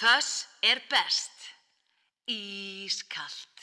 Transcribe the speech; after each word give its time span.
Föss 0.00 0.48
er 0.62 0.80
best. 0.88 1.30
Ískalt. 2.26 3.60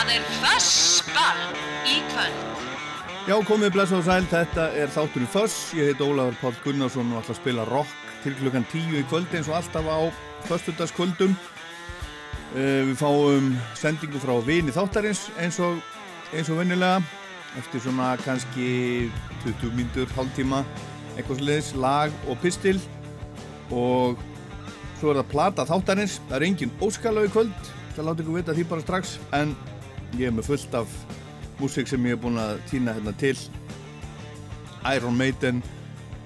Það 0.00 0.14
er 0.14 0.22
fössball 0.40 1.40
í 1.84 1.98
kvöld. 2.08 2.60
Já, 3.28 3.34
komið 3.44 3.74
blessa 3.74 3.98
og 3.98 4.06
sæl, 4.06 4.24
þetta 4.30 4.62
er 4.80 4.88
þáttur 4.94 5.26
í 5.26 5.28
Föss, 5.28 5.56
ég 5.76 5.90
heit 5.90 6.00
Ólafur 6.00 6.38
Pál 6.40 6.54
Gunnarsson 6.62 7.10
og 7.12 7.18
ætla 7.18 7.34
að 7.34 7.38
spila 7.42 7.66
rock 7.68 7.90
til 8.22 8.32
klukkan 8.38 8.64
tíu 8.72 8.96
í 8.96 9.02
kvöldi 9.10 9.36
eins 9.36 9.50
og 9.50 9.58
alltaf 9.58 9.90
á 9.92 10.00
föstudagskvöldum. 10.48 11.34
Uh, 12.54 12.88
við 12.88 12.94
fáum 12.96 13.50
sendingu 13.76 14.22
frá 14.22 14.32
vini 14.46 14.72
þáttarins 14.72 15.26
eins 15.36 15.60
og, 15.60 15.82
eins 16.32 16.48
og 16.48 16.62
vennilega, 16.62 17.02
eftir 17.60 17.84
svona 17.84 18.14
kannski 18.24 19.10
20 19.44 19.74
mínutur, 19.76 20.08
hálftíma, 20.16 20.62
eitthvað 21.18 21.42
sliðis, 21.42 21.74
lag 21.76 22.14
og 22.24 22.40
pistil. 22.40 22.78
Og 23.68 24.16
svo 24.96 25.12
er 25.12 25.20
það 25.20 25.34
plata 25.34 25.68
þáttarins, 25.68 26.22
það 26.30 26.38
er 26.40 26.48
engin 26.48 26.72
óskalau 26.80 27.26
í 27.28 27.34
kvöld, 27.36 27.68
það 27.98 28.08
láti 28.08 28.24
ykkur 28.24 28.40
vita 28.40 28.56
því 28.56 28.66
bara 28.72 28.86
strax, 28.86 29.18
en 29.36 29.52
ég 30.18 30.28
er 30.28 30.34
með 30.34 30.50
fullt 30.50 30.74
af 30.80 30.94
músík 31.60 31.90
sem 31.90 32.06
ég 32.08 32.16
hef 32.16 32.22
búin 32.22 32.40
að 32.40 32.58
týna 32.70 32.94
hérna 32.96 33.12
til. 33.20 33.36
Iron 34.90 35.16
Maiden 35.18 35.60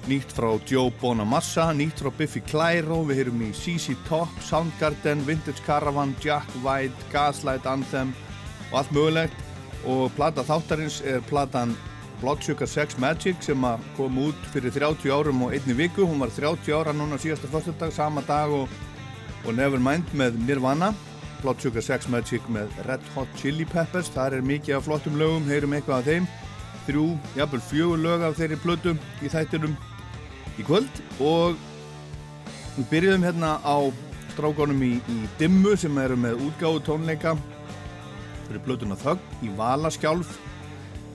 nýtt 0.08 0.34
frá 0.36 0.50
Joe 0.68 0.92
Bonamassa 1.00 1.70
nýtt 1.74 2.02
frá 2.02 2.10
Biffy 2.14 2.42
Clyro 2.44 3.00
við 3.08 3.22
heyrum 3.22 3.42
í 3.46 3.50
ZZ 3.56 3.96
Top, 4.08 4.30
Soundgarden 4.44 5.24
Vintage 5.26 5.64
Caravan, 5.66 6.14
Jack 6.22 6.46
White, 6.64 7.08
Gaslight 7.12 7.66
Anthem 7.66 8.12
og 8.70 8.78
allt 8.82 8.94
mögulegt. 8.94 9.40
Og 9.84 10.12
plata 10.16 10.44
þáttarins 10.46 11.02
er 11.04 11.24
platan 11.28 11.74
Blood 12.22 12.44
Sugar 12.44 12.68
Sex 12.70 12.96
Magic 13.00 13.42
sem 13.44 13.66
kom 13.98 14.20
út 14.22 14.46
fyrir 14.52 14.72
30 14.72 15.12
árum 15.12 15.42
og 15.44 15.56
einni 15.56 15.76
viku. 15.76 16.06
Hún 16.08 16.22
var 16.22 16.32
30 16.32 16.72
ára 16.72 16.94
núna 16.96 17.18
síðasta 17.20 17.50
fyrstudag 17.52 17.92
sama 17.92 18.22
dag 18.28 18.52
og, 18.52 18.68
og 19.44 19.56
Nevermind 19.56 20.14
með 20.16 20.38
Nirvana 20.46 20.94
Blood 21.44 21.60
Sugar 21.60 21.84
Sex 21.84 22.08
Magic 22.08 22.44
með 22.48 22.72
Red 22.88 23.04
Hot 23.12 23.28
Chili 23.36 23.66
Peppers. 23.68 24.08
Þar 24.14 24.38
er 24.38 24.46
mikið 24.48 24.78
af 24.78 24.86
flottum 24.86 25.18
lögum, 25.20 25.44
heyrum 25.44 25.74
eitthvað 25.76 25.98
af 25.98 26.06
þeim. 26.08 26.28
Þrjú, 26.86 27.04
jafnvel 27.36 27.60
fjögur 27.68 28.00
lög 28.00 28.24
af 28.24 28.38
þeirri 28.38 28.56
blödu 28.62 28.94
í 29.20 29.30
þættinum 29.32 29.74
í 30.56 30.64
kvöld. 30.64 31.02
Og 31.20 31.58
við 32.78 32.88
byrjuðum 32.94 33.26
hérna 33.28 33.50
á 33.60 33.76
strákonum 34.32 34.80
í, 34.88 34.94
í 35.04 35.18
Dimmu 35.40 35.74
sem 35.80 36.00
eru 36.00 36.16
með 36.18 36.40
útgáðu 36.48 36.80
tónleika 36.88 37.34
fyrir 38.46 38.64
blöduna 38.64 38.96
Þögg 39.00 39.44
í 39.44 39.52
Valaskjálf 39.58 40.38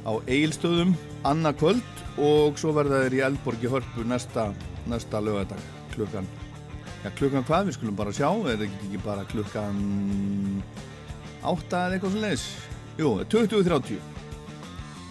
á 0.05 0.13
Egilstöðum 0.29 0.93
annað 1.25 1.57
kvöld. 1.63 1.95
Og 2.21 2.61
svo 2.61 2.75
verða 2.77 3.01
þeir 3.07 3.17
í 3.17 3.25
Eldborgi 3.31 3.73
Hörpu 3.73 4.05
næsta, 4.05 4.51
næsta 4.91 5.23
lögadag 5.25 5.65
klukkan 5.95 6.29
Já, 7.00 7.10
klukkan 7.16 7.46
hvað? 7.48 7.69
Við 7.69 7.75
skulum 7.78 7.96
bara 7.96 8.12
sjá, 8.16 8.28
er 8.28 8.60
þetta 8.60 8.66
ekki 8.68 9.00
bara 9.06 9.28
klukkan 9.30 9.78
8 11.48 11.84
eða 11.86 11.96
eitthvað 11.96 12.12
svo 12.16 12.24
leiðis? 12.25 12.46
Jú, 13.00 13.10
20.30 13.31 14.18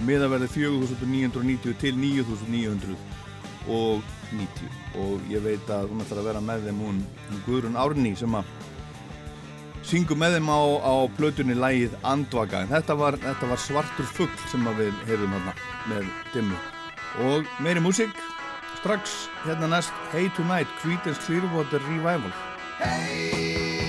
miða 0.06 0.28
verði 0.30 0.48
4.990 0.52 1.74
til 1.80 1.94
9.990 1.98 2.96
og 4.98 5.24
ég 5.32 5.40
veit 5.42 5.70
að 5.72 5.88
hún 5.90 6.02
ætlar 6.04 6.20
að 6.22 6.28
vera 6.30 6.42
með 6.44 6.68
þeim 6.68 6.80
hún 6.84 6.98
Guðrun 7.46 7.80
Árni 7.80 8.12
sem 8.18 8.34
að 8.36 8.44
syngum 9.88 10.20
með 10.20 10.36
þeim 10.36 10.50
á, 10.52 10.60
á 10.84 10.94
plötunni 11.16 11.56
lægið 11.56 11.92
Andvaka 12.06 12.56
en 12.62 12.72
þetta 12.72 12.94
var, 13.00 13.14
þetta 13.22 13.46
var 13.50 13.60
svartur 13.62 14.06
fuggl 14.18 14.42
sem 14.52 14.62
við 14.78 14.92
hefum 15.08 15.32
hérna 15.34 15.52
með 15.88 16.04
dimmu 16.34 16.58
og 17.24 17.40
meiri 17.64 17.80
músík 17.82 18.14
strax 18.78 19.28
hérna 19.44 19.66
næst 19.66 19.92
Hey 20.12 20.30
Tonight, 20.36 20.68
Creedence 20.80 21.20
Clearwater 21.26 21.80
Revival. 21.90 22.32
Hey 22.78 23.87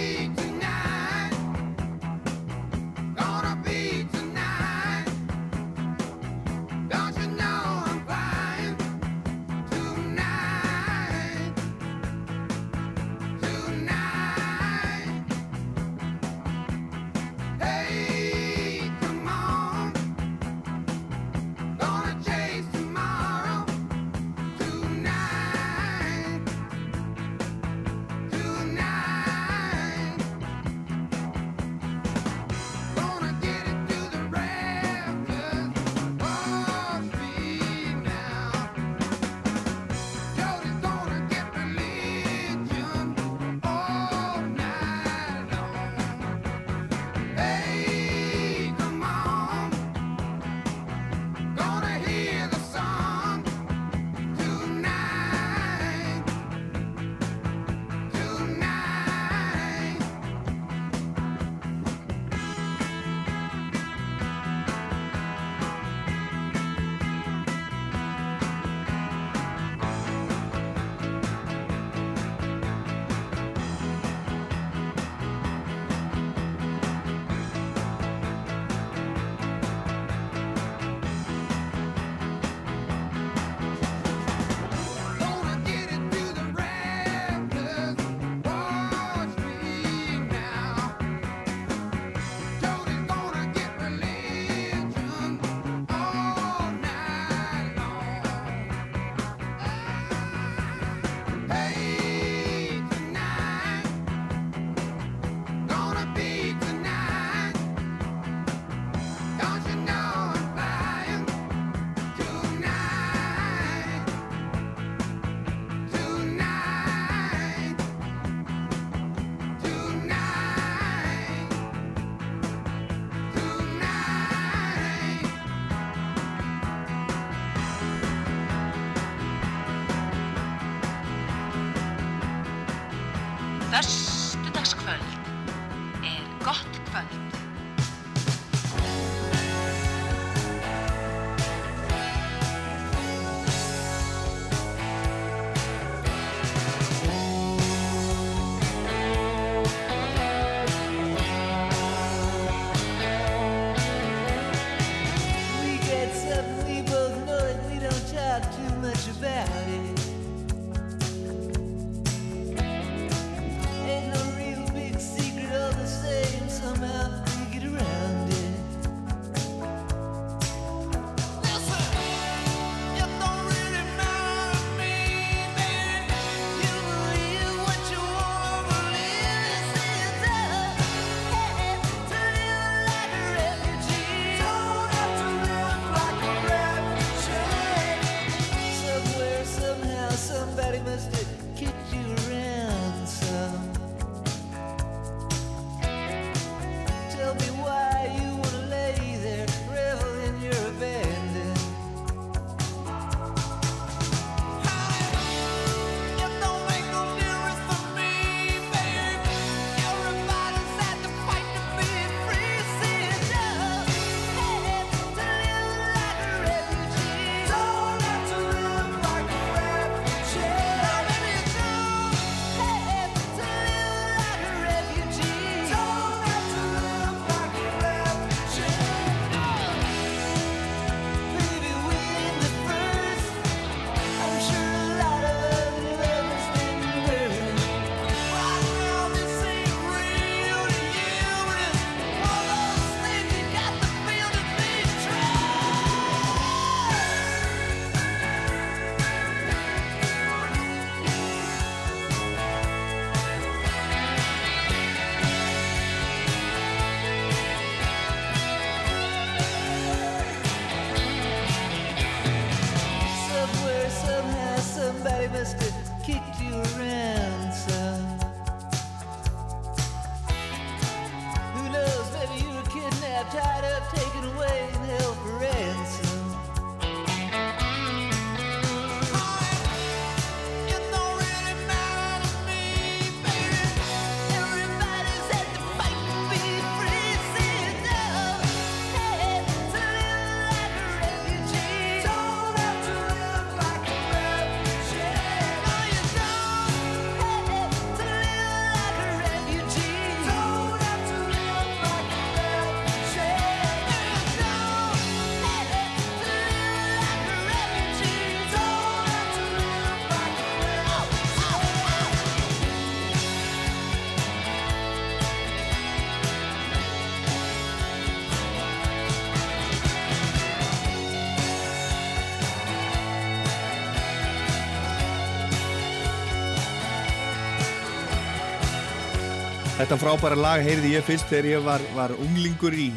Þetta 329.89 330.03
frábæra 330.03 330.35
lag 330.37 330.61
heyrði 330.61 330.91
ég 330.93 331.01
fyrst 331.01 331.31
þegar 331.31 331.45
ég 331.49 331.63
var, 331.65 331.83
var 331.95 332.11
unglingur 332.13 332.75
í 332.77 332.91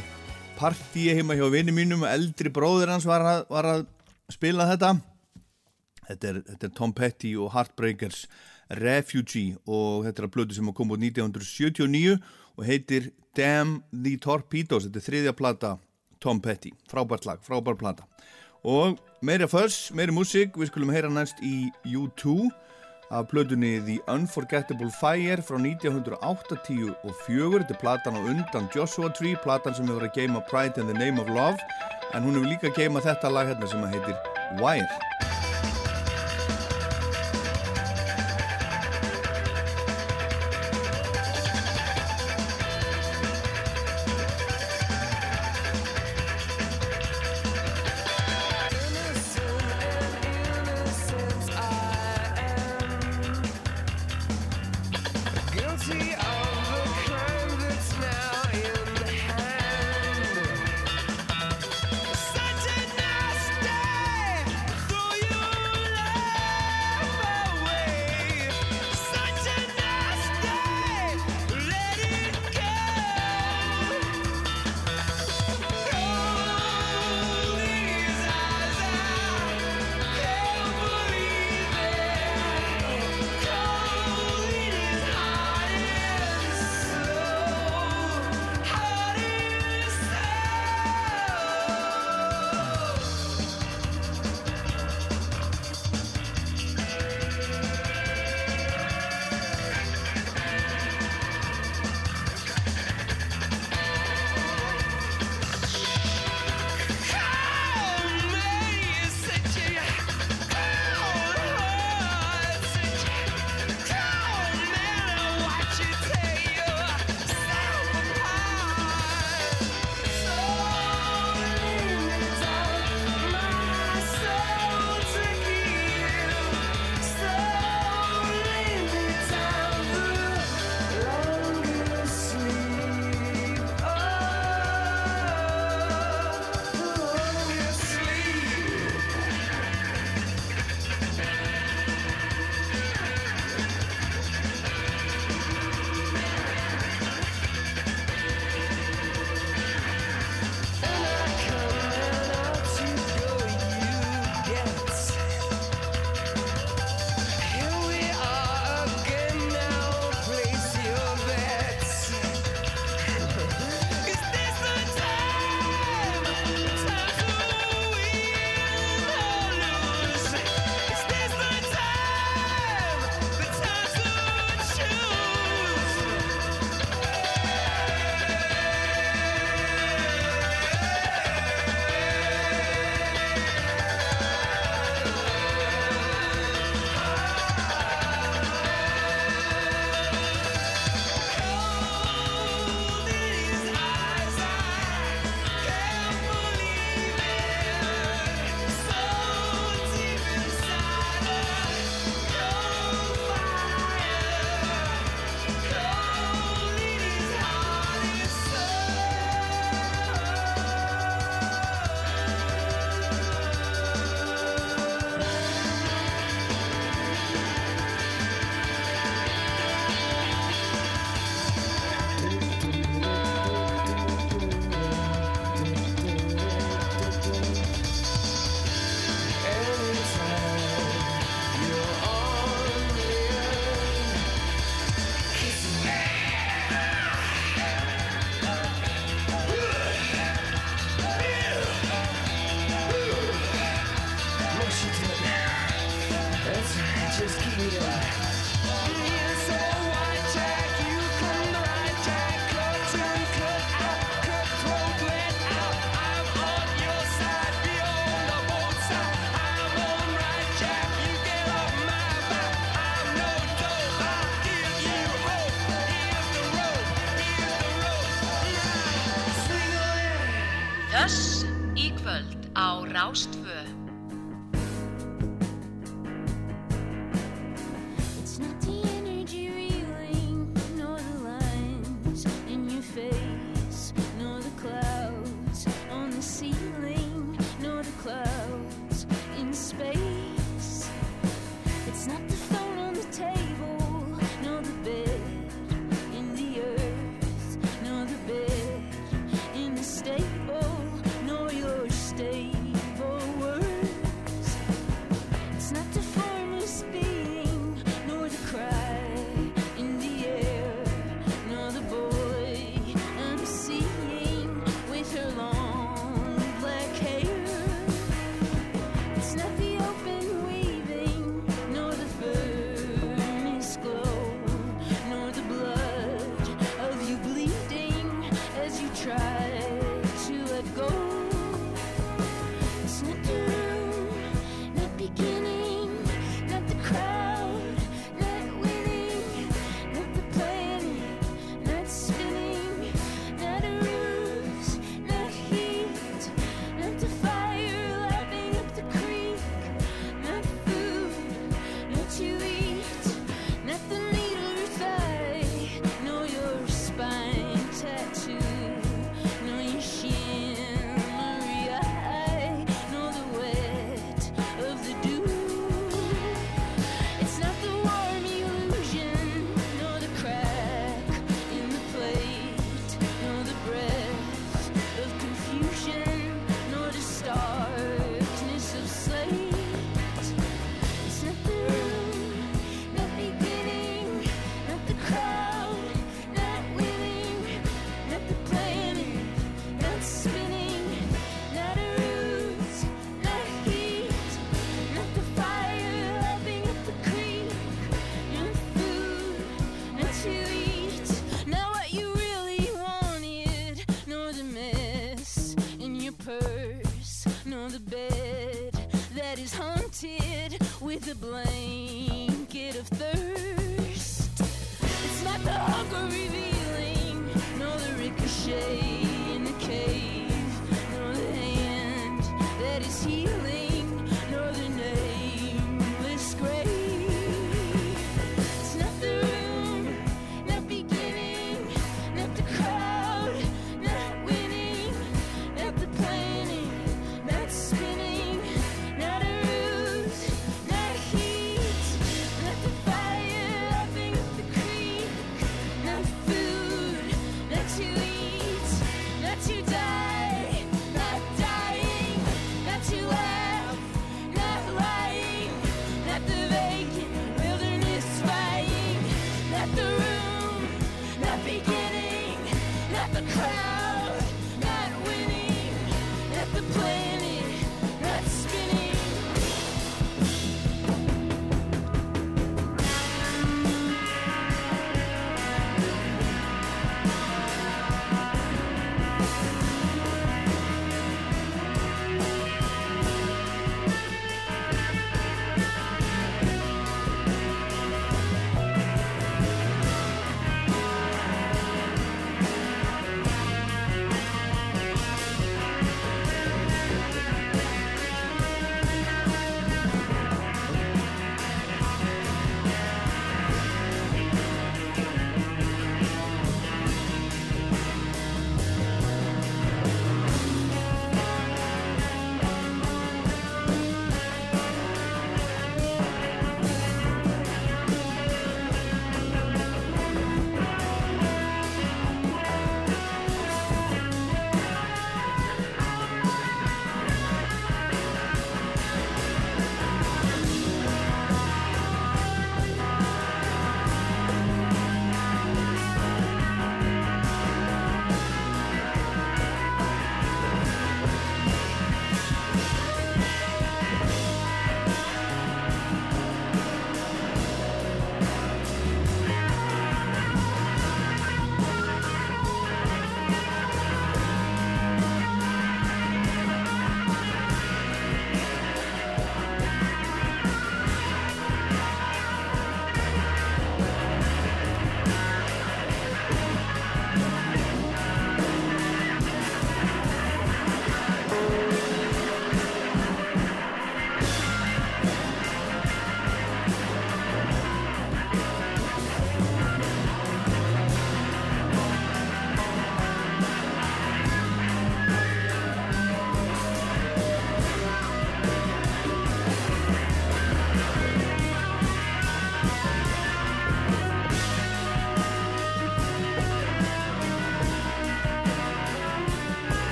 partíi 0.58 1.14
heima 1.16 1.32
hjá 1.38 1.46
vinni 1.49 1.72
mínum 1.72 2.02
og 2.04 2.11
eldri 2.11 2.50
bróður 2.52 2.90
hans 2.92 3.06
var 3.08 3.22
að, 3.25 3.38
var 3.49 3.68
að 3.70 3.84
spila 4.28 4.66
þetta. 4.68 4.90
Þetta 6.11 6.28
er, 6.28 6.40
þetta 6.50 6.68
er 6.68 6.75
Tom 6.76 6.92
Petty 6.92 7.30
og 7.40 7.49
Heartbreakers 7.54 8.26
Refugee 8.76 9.56
og 9.64 10.04
þetta 10.04 10.20
er 10.20 10.26
að 10.28 10.34
blödu 10.34 10.58
sem 10.58 10.68
kom 10.76 10.92
út 10.92 11.00
1979 11.00 12.18
og 12.61 12.68
heitir 12.68 13.08
Damn 13.32 13.78
the 13.88 14.18
Torpedoes. 14.20 14.84
Þetta 14.84 15.00
er 15.00 15.06
þriðja 15.08 15.34
plata 15.38 15.70
Tom 16.20 16.44
Petty. 16.44 16.75
Frábært 16.92 17.25
lag, 17.25 17.40
frábært 17.40 17.80
plata. 17.80 18.04
Og 18.68 19.00
meira 19.25 19.49
förs, 19.49 19.87
meira 19.96 20.12
músík, 20.12 20.61
við 20.61 20.75
skulum 20.75 20.92
heyra 20.92 21.08
næst 21.08 21.40
í 21.40 21.70
U2 21.88 22.52
af 23.12 23.28
plötunni 23.28 23.81
The 23.81 23.99
Unforgettable 24.14 24.90
Fire 24.90 25.42
frá 25.45 25.57
1984 25.61 27.61
þetta 27.61 27.75
er 27.75 27.81
platan 27.83 28.16
á 28.16 28.21
undan 28.33 28.71
Joshua 28.75 29.09
Tree 29.12 29.37
platan 29.45 29.75
sem 29.76 29.87
hefur 29.90 30.09
að 30.09 30.16
geima 30.16 30.40
Pride 30.49 30.81
in 30.81 30.88
the 30.88 30.97
Name 30.97 31.21
of 31.21 31.28
Love 31.28 31.61
en 32.14 32.25
hún 32.25 32.35
hefur 32.38 32.49
líka 32.49 32.69
geima 32.73 33.04
þetta 33.04 33.28
lag 33.28 33.47
hérna 33.52 33.69
sem 33.69 33.85
heitir 33.92 34.16
Wire 34.62 34.88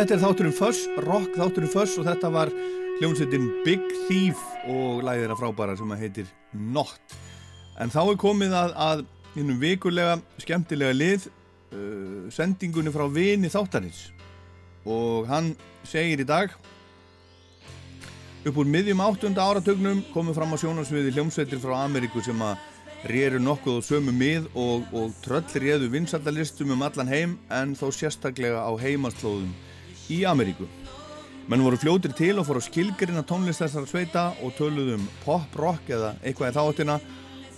þetta 0.00 0.14
er 0.16 0.20
þátturinn 0.22 0.54
Fuss, 0.56 0.86
rock 1.04 1.34
þátturinn 1.36 1.72
Fuss 1.74 1.98
og 2.00 2.06
þetta 2.06 2.30
var 2.32 2.50
hljómsveitin 3.00 3.50
Big 3.66 3.82
Thief 4.06 4.40
og 4.72 5.02
lagið 5.04 5.26
þeirra 5.26 5.36
frábæra 5.36 5.74
sem 5.76 5.92
að 5.92 6.04
heitir 6.06 6.30
Not. 6.56 7.16
En 7.80 7.92
þá 7.92 8.00
er 8.06 8.20
komið 8.22 8.56
að, 8.56 8.72
að 8.80 9.02
innum 9.40 9.60
vikulega 9.60 10.16
skemmtilega 10.40 10.96
lið 10.96 11.28
uh, 11.28 12.32
sendingunni 12.32 12.92
frá 12.94 13.04
vini 13.12 13.52
þáttarins 13.52 14.06
og 14.88 15.28
hann 15.28 15.52
segir 15.84 16.24
í 16.24 16.28
dag 16.28 16.54
upp 18.48 18.56
úr 18.56 18.72
miðjum 18.72 19.04
áttunda 19.04 19.44
áratugnum 19.44 20.00
komið 20.14 20.40
fram 20.40 20.56
á 20.56 20.60
sjónarsviði 20.62 21.12
hljómsveitir 21.12 21.60
frá 21.60 21.76
Ameríku 21.82 22.24
sem 22.24 22.40
að 22.40 22.56
réru 23.10 23.40
nokkuð 23.40 23.84
á 23.84 23.88
sömu 23.92 24.16
mið 24.16 24.48
og, 24.56 24.88
og 24.96 25.12
tröll 25.24 25.44
réðu 25.60 25.92
vinsaldalistum 25.92 26.72
um 26.72 26.88
allan 26.88 27.12
heim 27.12 27.36
en 27.52 27.76
þó 27.76 27.90
sérstaklega 27.92 28.64
á 28.64 28.72
heimaslóðum 28.80 29.52
í 30.10 30.24
Ameríku. 30.28 30.66
Menn 31.50 31.64
voru 31.64 31.78
fljótir 31.80 32.12
til 32.14 32.36
og 32.38 32.46
fóru 32.46 32.60
skilgrinna 32.62 33.24
tónlist 33.26 33.62
þessara 33.62 33.88
sveita 33.88 34.24
og 34.44 34.52
töluðu 34.58 34.98
um 34.98 35.06
pop, 35.24 35.56
rock 35.58 35.88
eða 35.90 36.12
eitthvað 36.22 36.52
í 36.52 36.56
þáttina 36.58 36.98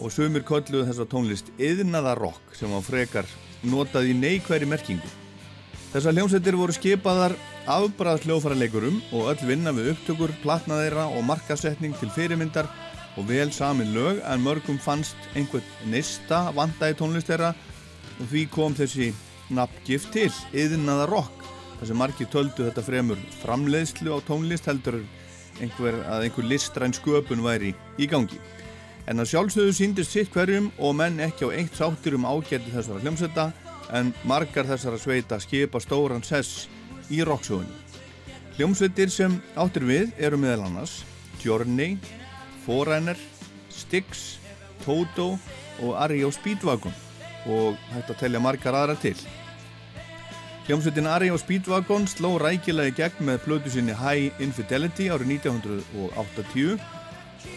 og 0.00 0.12
sömur 0.14 0.44
kölluðu 0.48 0.86
þessar 0.88 1.10
tónlist 1.10 1.50
yðnaða 1.60 2.14
rock 2.16 2.54
sem 2.56 2.72
var 2.72 2.86
frekar 2.86 3.28
notað 3.68 4.08
í 4.12 4.14
neikværi 4.16 4.68
merkingu. 4.70 5.10
Þessar 5.92 6.16
hljómsveitir 6.16 6.56
voru 6.56 6.72
skipaðar 6.72 7.34
afbræðs 7.68 8.24
hljóðfæraleikurum 8.24 8.96
og 9.12 9.28
öll 9.34 9.44
vinna 9.50 9.74
við 9.76 9.92
upptökur, 9.92 10.32
platnaðeira 10.40 11.04
og 11.12 11.26
markasetning 11.28 11.92
til 12.00 12.08
fyrirmyndar 12.14 12.70
og 13.20 13.28
vel 13.28 13.52
samin 13.52 13.92
lög 13.92 14.22
en 14.24 14.40
mörgum 14.40 14.80
fannst 14.80 15.28
einhvern 15.36 15.68
nista 15.92 16.46
vanda 16.56 16.88
í 16.88 16.96
tónlist 16.96 17.28
þeirra 17.28 17.52
og 18.16 18.24
því 18.32 18.48
kom 18.56 18.72
þessi 18.78 19.12
nafngift 19.52 20.14
til, 20.16 20.32
yðnaða 20.56 21.10
rock 21.12 21.41
þar 21.82 21.88
sem 21.90 21.98
margir 21.98 22.28
töldu 22.30 22.62
þetta 22.62 22.82
fremur 22.86 23.22
framleiðslu 23.40 24.12
á 24.14 24.22
tónlist 24.22 24.68
heldur 24.70 25.00
einhver, 25.58 25.96
að 26.06 26.28
einhver 26.28 26.46
listræn 26.46 26.94
sköpun 26.94 27.42
væri 27.42 27.72
í 27.98 28.06
gangi. 28.06 28.38
En 29.10 29.18
að 29.18 29.32
sjálfsögðu 29.32 29.72
síndist 29.74 30.14
sitt 30.14 30.30
hverjum 30.30 30.68
og 30.78 30.94
menn 30.94 31.18
ekki 31.26 31.50
á 31.50 31.58
eitt 31.58 31.74
sáttir 31.74 32.14
um 32.14 32.28
ágæti 32.30 32.70
þessara 32.70 33.02
hljómsetta 33.02 33.48
en 33.98 34.14
margar 34.22 34.70
þessara 34.70 35.02
sveita 35.02 35.40
skipa 35.42 35.82
stóran 35.82 36.22
sess 36.22 36.68
í 37.10 37.18
rocksögunni. 37.26 37.74
Hljómsveitir 38.54 39.10
sem 39.10 39.34
áttir 39.58 39.82
við 39.90 40.14
eru 40.22 40.38
meðal 40.38 40.68
annars 40.68 41.00
Journey, 41.42 41.98
Forerunner, 42.62 43.18
Styx, 43.74 44.36
Toto 44.86 45.32
og 45.82 45.98
Ario 45.98 46.30
Speedwagon 46.30 46.94
og 47.50 47.74
hægt 47.90 48.14
að 48.14 48.20
telja 48.22 48.46
margar 48.46 48.84
aðra 48.84 49.00
til. 49.02 49.18
Hljómsveitin 50.62 51.08
Ario 51.10 51.34
Speedwagon 51.40 52.04
sló 52.06 52.36
rækilega 52.38 52.92
í 52.92 52.94
gegn 52.94 53.26
með 53.26 53.40
plötu 53.42 53.70
sinni 53.74 53.96
High 53.98 54.42
Infidelity 54.44 55.08
árið 55.10 55.32
1980 55.40 56.76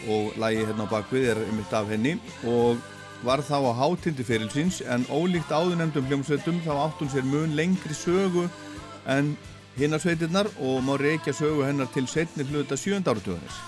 og 0.09 0.39
lagi 0.41 0.63
hérna 0.65 0.87
á 0.89 0.93
bakvið 0.93 1.27
er 1.35 1.41
einmitt 1.43 1.75
af 1.77 1.91
henni 1.93 2.15
og 2.49 2.81
var 3.21 3.43
þá 3.45 3.59
á 3.61 3.71
hátindi 3.77 4.25
ferilsins 4.25 4.79
en 4.89 5.05
ólíkt 5.13 5.53
áðunemdum 5.53 6.07
hljómsveitum 6.09 6.57
þá 6.65 6.71
átt 6.87 7.03
hún 7.03 7.11
sér 7.13 7.27
mun 7.29 7.53
lengri 7.53 7.93
sögu 7.93 8.47
en 9.05 9.35
hinnarsveitirnar 9.77 10.49
og 10.57 10.81
má 10.81 10.97
reykja 10.97 11.35
sögu 11.37 11.61
hennar 11.61 11.93
til 11.93 12.09
setni 12.09 12.47
hluta 12.49 12.73
sjönda 12.73 13.13
áratugarins. 13.13 13.61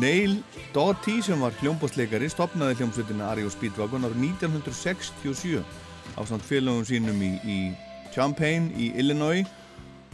Neil 0.00 0.38
Doughty 0.72 1.20
sem 1.20 1.44
var 1.44 1.52
hljómbótsleikari 1.60 2.32
stopnaði 2.32 2.80
hljómsveitina 2.80 3.28
Ario 3.34 3.52
Speedwagon 3.52 4.08
árið 4.08 4.24
1967 4.32 5.60
á 6.16 6.20
samt 6.24 6.48
félagum 6.48 6.88
sínum 6.88 7.20
í, 7.20 7.36
í 7.44 7.58
Champaign 8.14 8.70
í 8.76 8.92
Illinois 9.00 9.48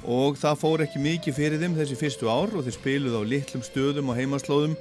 og 0.07 0.37
það 0.39 0.59
fór 0.61 0.85
ekki 0.85 1.03
mikið 1.03 1.39
fyrir 1.39 1.63
þeim 1.63 1.77
þessi 1.79 1.99
fyrstu 1.99 2.29
ár 2.31 2.53
og 2.55 2.67
þeir 2.67 2.77
spiluði 2.77 3.21
á 3.21 3.31
litlum 3.33 3.65
stöðum 3.67 4.13
og 4.13 4.21
heimaslóðum 4.21 4.77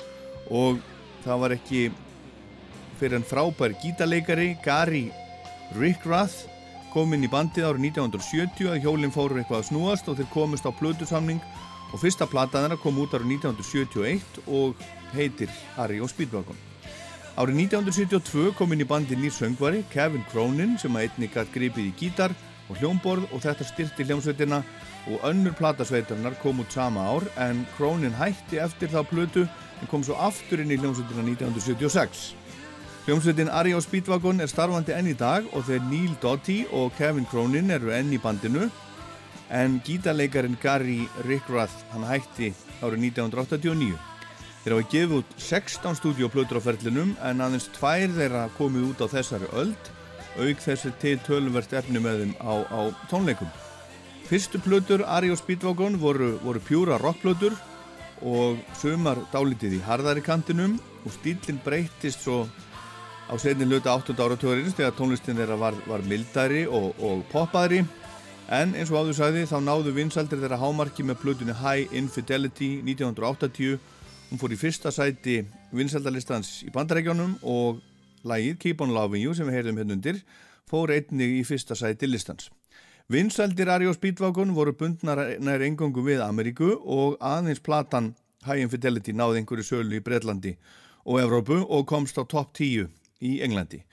og 0.54 0.82
það 1.26 1.42
var 1.44 1.56
ekki 1.56 1.86
fyrir 3.00 3.20
en 3.20 3.28
frábær 3.28 3.76
gítarleikari 3.82 4.52
Gary 4.64 5.08
Rickrath 5.80 6.46
kom 6.94 7.12
inn 7.16 7.26
í 7.26 7.32
bandið 7.32 7.68
árið 7.68 7.90
1970 7.90 8.70
að 8.72 8.86
hjólinn 8.86 9.12
fóru 9.12 9.40
eitthvað 9.42 9.64
að 9.64 9.70
snúast 9.72 10.08
og 10.08 10.20
þeir 10.20 10.30
komist 10.32 10.68
á 10.70 10.72
plötusamning 10.72 11.42
og 11.92 12.00
fyrsta 12.00 12.28
plataðina 12.30 12.78
kom 12.80 13.02
út 13.04 13.16
árið 13.18 13.34
1971 13.42 14.40
og 14.46 14.80
heitir 15.16 15.52
Ario 15.82 16.08
Speedwagon. 16.08 16.58
Árið 17.36 17.66
1972 17.66 18.54
kom 18.56 18.72
inn 18.72 18.86
í 18.86 18.88
bandið 18.88 19.20
nýr 19.20 19.34
söngvari 19.36 19.82
Kevin 19.92 20.24
Cronin 20.32 20.78
sem 20.80 20.96
að 20.96 21.10
einni 21.10 21.32
gætt 21.34 21.52
gripið 21.52 21.90
í 21.90 21.96
gítar 22.00 22.36
og 22.70 22.80
hljómborð 22.80 23.28
og 23.32 23.44
þetta 23.44 23.68
styrti 23.68 24.06
hljómsveitina 24.08 24.62
og 25.12 25.28
önnur 25.28 25.54
platasveitarnar 25.58 26.38
kom 26.42 26.64
út 26.64 26.74
sama 26.74 27.04
ár 27.06 27.28
en 27.38 27.66
Cronin 27.76 28.16
hætti 28.18 28.60
eftir 28.62 28.90
þá 28.90 29.04
plötu 29.10 29.46
en 29.46 29.92
kom 29.92 30.04
svo 30.04 30.18
aftur 30.18 30.64
inn 30.64 30.74
í 30.74 30.80
hljómsveitina 30.80 31.26
1976. 31.28 32.34
Hljómsveitin 33.06 33.52
Ario 33.54 33.82
Speedwagon 33.86 34.42
er 34.42 34.50
starfandi 34.50 34.96
enn 34.96 35.12
í 35.12 35.18
dag 35.18 35.46
og 35.54 35.68
þeir 35.68 35.84
Neil 35.92 36.16
Doughty 36.24 36.64
og 36.74 36.96
Kevin 36.98 37.28
Cronin 37.30 37.70
eru 37.76 37.94
enn 37.94 38.10
í 38.16 38.22
bandinu 38.22 38.70
en 39.54 39.78
gítarleikarin 39.86 40.58
Gary 40.62 41.04
Rickrath 41.28 41.86
hann 41.94 42.08
hætti 42.10 42.50
árið 42.82 43.12
1989. 43.12 43.94
Þeir 44.64 44.74
hafa 44.74 44.90
gefið 44.90 45.20
út 45.20 45.36
16 45.38 46.00
stúdíoplötur 46.00 46.58
á 46.58 46.66
ferlinum 46.66 47.14
en 47.22 47.46
aðeins 47.46 47.70
tvær 47.76 48.10
þeirra 48.16 48.48
komið 48.58 48.88
út 48.90 49.06
á 49.06 49.08
þessari 49.14 49.52
öld 49.54 49.92
auk 50.40 50.62
þessi 50.64 50.92
til 51.02 51.16
tölumvert 51.26 51.74
efni 51.78 52.02
með 52.04 52.24
þeim 52.24 52.34
á, 52.44 52.54
á 52.68 52.82
tónleikum. 53.12 53.50
Fyrstu 54.26 54.60
plötur 54.60 55.06
Ario 55.06 55.36
Speedwagon 55.38 56.00
voru, 56.02 56.36
voru 56.44 56.62
pjúra 56.66 56.98
rockplötur 57.02 57.54
og 58.26 58.62
sumar 58.80 59.20
dálítið 59.34 59.78
í 59.78 59.84
harðari 59.86 60.24
kantinum 60.26 60.80
og 61.06 61.14
stílinn 61.14 61.62
breyttist 61.64 62.24
svo 62.26 62.46
á 63.30 63.34
setni 63.42 63.66
hluta 63.66 63.94
8. 63.94 64.16
áratugurins 64.18 64.76
þegar 64.78 64.96
tónlistin 64.98 65.38
þeirra 65.38 65.58
var, 65.60 65.78
var 65.90 66.04
mildari 66.06 66.66
og, 66.66 66.94
og 67.02 67.26
poppaðri 67.32 67.84
en 68.54 68.76
eins 68.78 68.92
og 68.94 69.02
áður 69.02 69.18
sagði 69.18 69.48
þá 69.50 69.58
náðu 69.66 69.94
vinsaldir 69.96 70.42
þeirra 70.42 70.62
hámarki 70.62 71.06
með 71.06 71.22
plötunni 71.24 71.56
High 71.58 71.94
Infidelity 71.98 72.80
1980 72.86 73.80
hún 74.30 74.42
fór 74.42 74.54
í 74.54 74.60
fyrsta 74.60 74.94
sæti 74.94 75.40
vinsaldalistans 75.76 76.60
í 76.66 76.72
bandarækjónum 76.74 77.38
og 77.42 77.82
lagið 78.26 78.60
Keep 78.64 78.84
on 78.86 78.94
Loving 78.96 79.24
You 79.24 79.34
sem 79.38 79.48
við 79.50 79.60
heyrðum 79.60 79.82
hérna 79.82 79.98
undir 79.98 80.22
fór 80.70 80.94
einnig 80.94 81.40
í 81.40 81.44
fyrsta 81.46 81.78
sæti 81.78 82.10
listans. 82.10 82.50
Vinsaldir 83.12 83.70
Ario 83.70 83.94
Speedwagon 83.94 84.56
voru 84.58 84.74
bundnar 84.74 85.20
nær 85.38 85.62
engangu 85.62 86.02
við 86.06 86.24
Ameríku 86.26 86.72
og 86.82 87.20
aðeins 87.22 87.62
platan 87.62 88.16
High 88.46 88.66
Infidelity 88.66 89.14
náði 89.14 89.42
einhverju 89.42 89.66
sölu 89.68 90.00
í 90.00 90.04
Breitlandi 90.06 90.56
og 91.06 91.22
Evrópu 91.22 91.60
og 91.62 91.86
komst 91.90 92.18
á 92.18 92.26
topp 92.26 92.56
10 92.58 92.88
í 93.22 93.38
Englandi. 93.46 93.84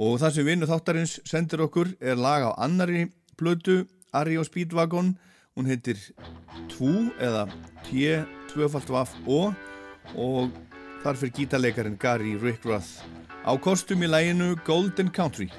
Og 0.00 0.16
það 0.20 0.36
sem 0.36 0.48
vinnu 0.48 0.68
þáttarins 0.68 1.18
sendir 1.28 1.62
okkur 1.64 1.92
er 2.00 2.16
lag 2.16 2.48
á 2.48 2.50
annari 2.56 3.10
plötu 3.36 3.84
Ario 4.14 4.44
Speedwagon, 4.46 5.12
hún 5.54 5.68
heitir 5.68 6.00
2 6.72 7.20
eða 7.20 7.44
T2FO 7.86 9.40
og 10.16 10.56
þar 11.04 11.20
fyrir 11.20 11.36
gítarleikarin 11.36 12.00
Gary 12.00 12.34
Rickrath 12.40 13.04
á 13.44 13.52
kostum 13.60 14.02
í 14.02 14.08
læginu 14.08 14.54
Golden 14.64 15.10
Country. 15.12 15.50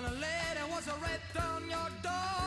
when 0.00 0.12
a 0.12 0.14
lady 0.14 0.62
was 0.70 0.84
to 0.84 1.42
on 1.42 1.68
your 1.68 1.90
door. 2.02 2.37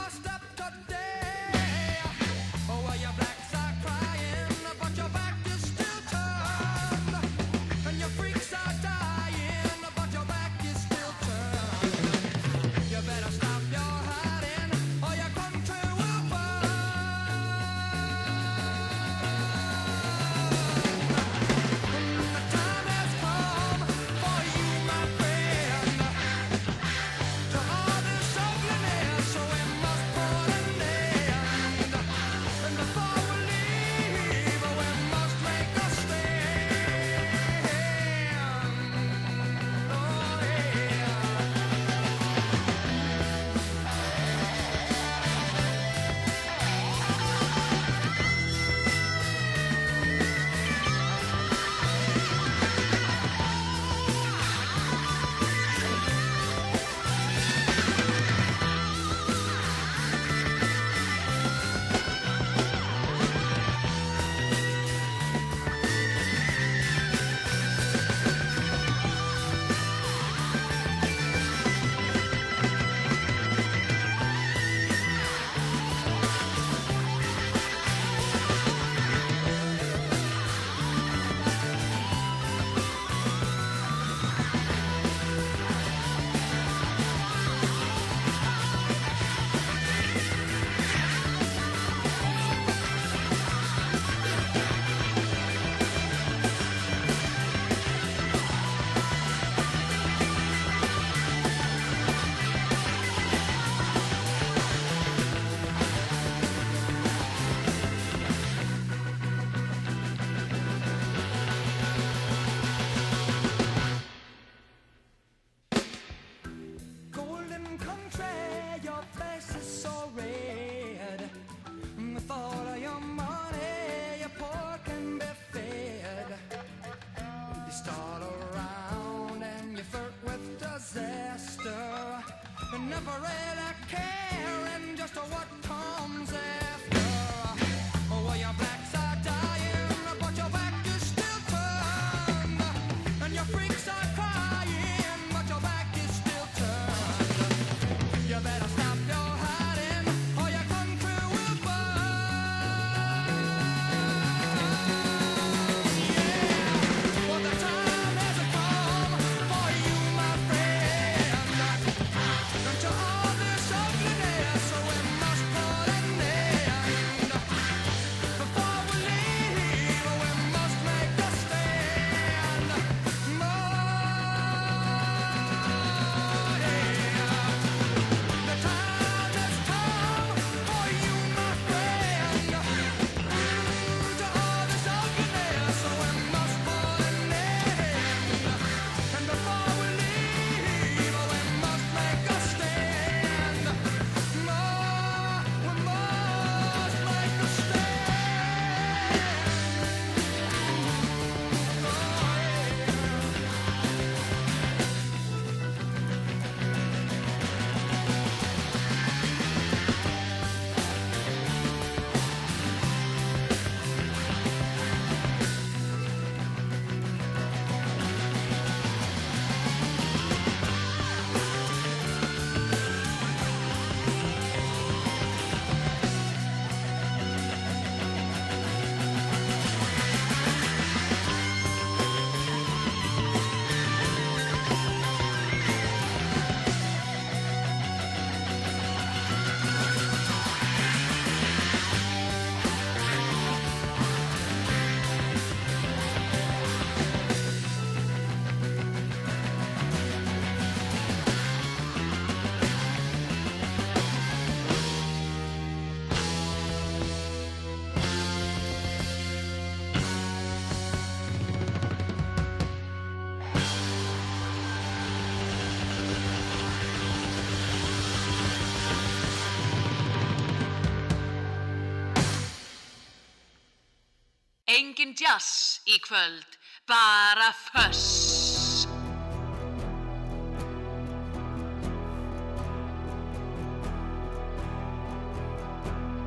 í 275.92 276.00
kvöld, 276.00 276.58
bara 276.88 277.52
fuss. 277.52 278.88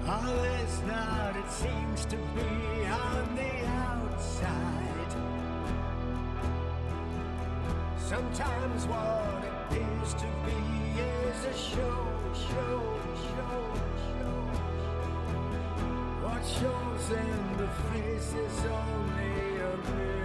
All 0.07 0.45
is 0.61 0.83
not, 0.87 1.37
it 1.37 1.51
seems 1.51 2.05
to 2.13 2.17
be 2.37 2.85
on 2.85 3.37
the 3.37 3.55
outside. 3.89 5.13
Sometimes 7.97 8.87
what 8.87 9.45
appears 9.55 10.13
to 10.15 10.29
be 10.45 10.61
is 11.01 11.45
a 11.47 11.57
show, 11.57 12.05
show, 12.35 12.83
show, 13.33 13.57
show. 14.05 14.35
What 16.23 16.43
shows 16.45 17.11
in 17.17 17.57
the 17.57 17.69
face 17.89 18.35
is 18.35 18.65
only 18.67 19.24
a 19.89 20.24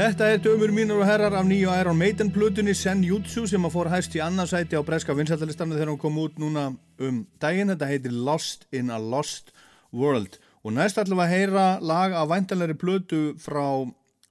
Þetta 0.00 0.30
er 0.32 0.38
dömur 0.40 0.70
mínur 0.72 1.02
og 1.02 1.04
herrar 1.10 1.34
af 1.36 1.42
nýju 1.44 1.68
Iron 1.76 1.98
Maiden 2.00 2.30
plutunni 2.32 2.72
Senjutsu 2.72 3.42
sem 3.50 3.66
að 3.68 3.74
fór 3.74 3.90
hæst 3.92 4.14
í 4.16 4.22
annarsæti 4.24 4.78
á 4.78 4.80
breska 4.80 5.12
vinsættalistannu 5.12 5.76
þegar 5.76 5.90
hún 5.92 5.98
kom 6.00 6.16
út 6.22 6.38
núna 6.40 6.62
um 7.04 7.18
daginn. 7.36 7.68
Þetta 7.68 7.88
heitir 7.90 8.14
Lost 8.14 8.64
in 8.72 8.88
a 8.88 8.96
Lost 8.96 9.52
World 9.92 10.38
og 10.64 10.72
næst 10.72 10.96
ætlum 11.02 11.20
við 11.20 11.26
að 11.26 11.34
heyra 11.34 11.66
lag 11.84 12.16
af 12.16 12.30
væntalegri 12.32 12.78
plutu 12.80 13.20
frá, 13.44 13.84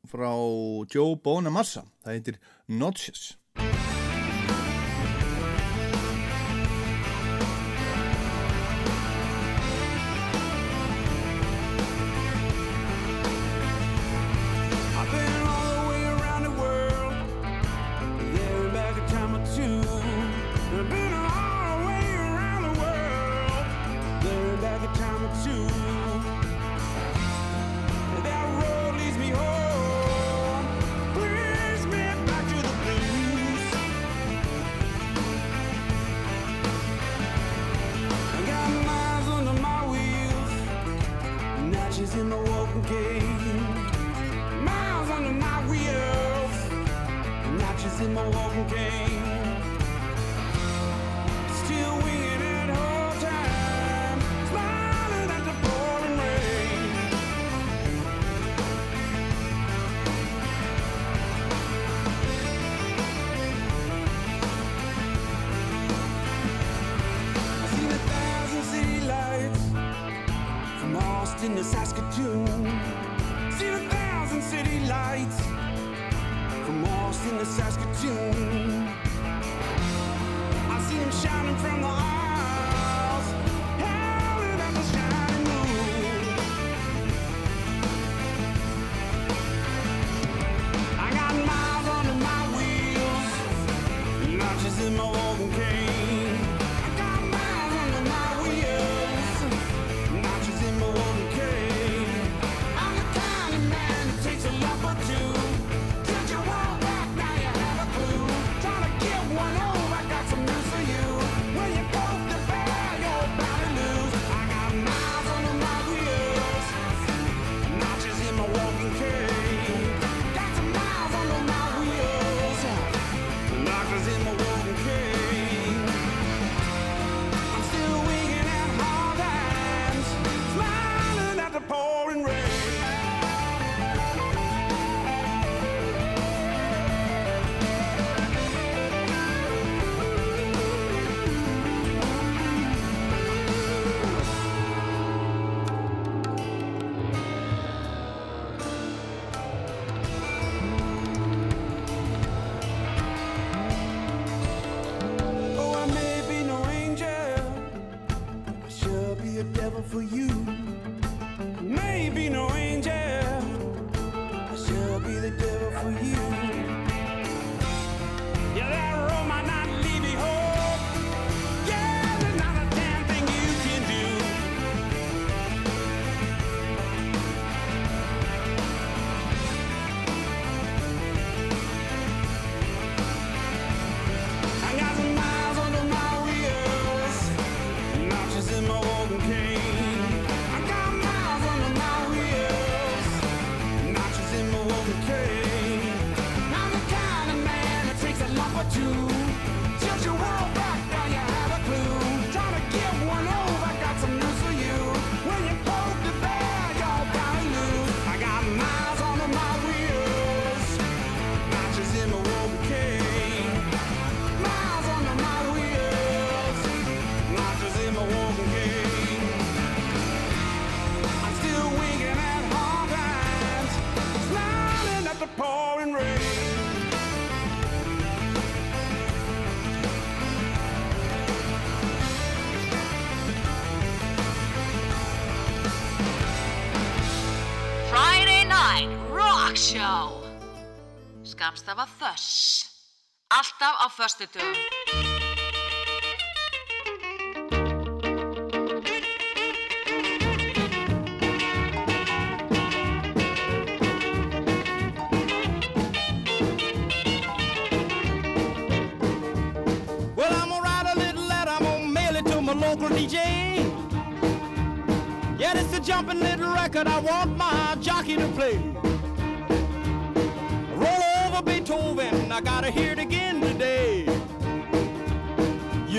frá 0.10 0.32
Joe 0.90 1.20
Bonamassa. 1.22 1.86
Það 2.02 2.18
heitir 2.18 2.42
Notches. 2.66 3.36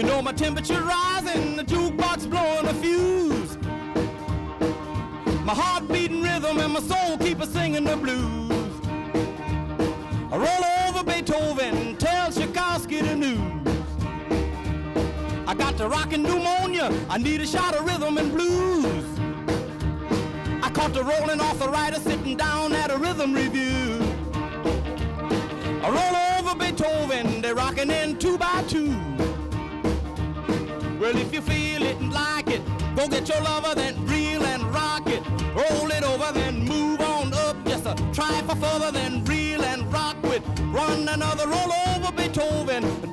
You 0.00 0.06
know 0.06 0.22
my 0.22 0.32
temperature 0.32 0.80
rising, 0.80 1.56
the 1.56 1.62
jukebox 1.62 2.30
blowing 2.30 2.64
a 2.64 2.72
fuse. 2.72 3.58
My 5.44 5.52
heart 5.52 5.88
beating 5.88 6.22
rhythm 6.22 6.58
and 6.58 6.72
my 6.72 6.80
soul 6.80 7.18
keep 7.18 7.38
a 7.38 7.46
singing 7.46 7.84
the 7.84 7.98
blues. 7.98 8.80
I 10.32 10.38
roll 10.38 10.64
over 10.88 11.04
Beethoven, 11.04 11.98
tell 11.98 12.32
Tchaikovsky 12.32 13.02
the 13.02 13.14
news. 13.14 13.84
I 15.46 15.52
got 15.54 15.76
the 15.76 15.86
rockin' 15.86 16.22
pneumonia, 16.22 16.90
I 17.10 17.18
need 17.18 17.42
a 17.42 17.46
shot 17.46 17.74
of 17.74 17.84
rhythm 17.84 18.16
and 18.16 18.32
blues. 18.32 19.04
I 20.62 20.70
caught 20.70 20.94
the 20.94 21.04
rolling 21.04 21.42
arthritis 21.42 22.04
sitting 22.04 22.38
down 22.38 22.72
at 22.72 22.90
a 22.90 22.96
rhythm 22.96 23.34
review. 23.34 24.00
I 25.82 25.90
roll 25.90 26.48
over 26.48 26.58
Beethoven, 26.58 27.42
they're 27.42 27.54
rocking 27.54 27.90
in 27.90 28.18
two 28.18 28.38
by 28.38 28.64
two. 28.66 28.96
Well, 31.00 31.16
if 31.16 31.32
you 31.32 31.40
feel 31.40 31.82
it 31.82 31.96
and 31.96 32.12
like 32.12 32.48
it, 32.48 32.60
go 32.94 33.08
get 33.08 33.26
your 33.26 33.40
lover, 33.40 33.74
then 33.74 34.06
reel 34.06 34.42
and 34.42 34.62
rock 34.64 35.06
it. 35.06 35.26
Roll 35.54 35.90
it 35.90 36.02
over, 36.02 36.30
then 36.30 36.66
move 36.66 37.00
on 37.00 37.32
up. 37.32 37.56
Just 37.64 37.86
a 37.86 37.94
try 38.12 38.42
for 38.42 38.54
further, 38.56 38.92
then 38.92 39.24
reel 39.24 39.62
and 39.62 39.90
rock 39.90 40.22
with. 40.22 40.42
Run 40.60 41.08
another 41.08 41.48
roll 41.48 41.72
over 41.96 42.12
Beethoven. 42.12 43.09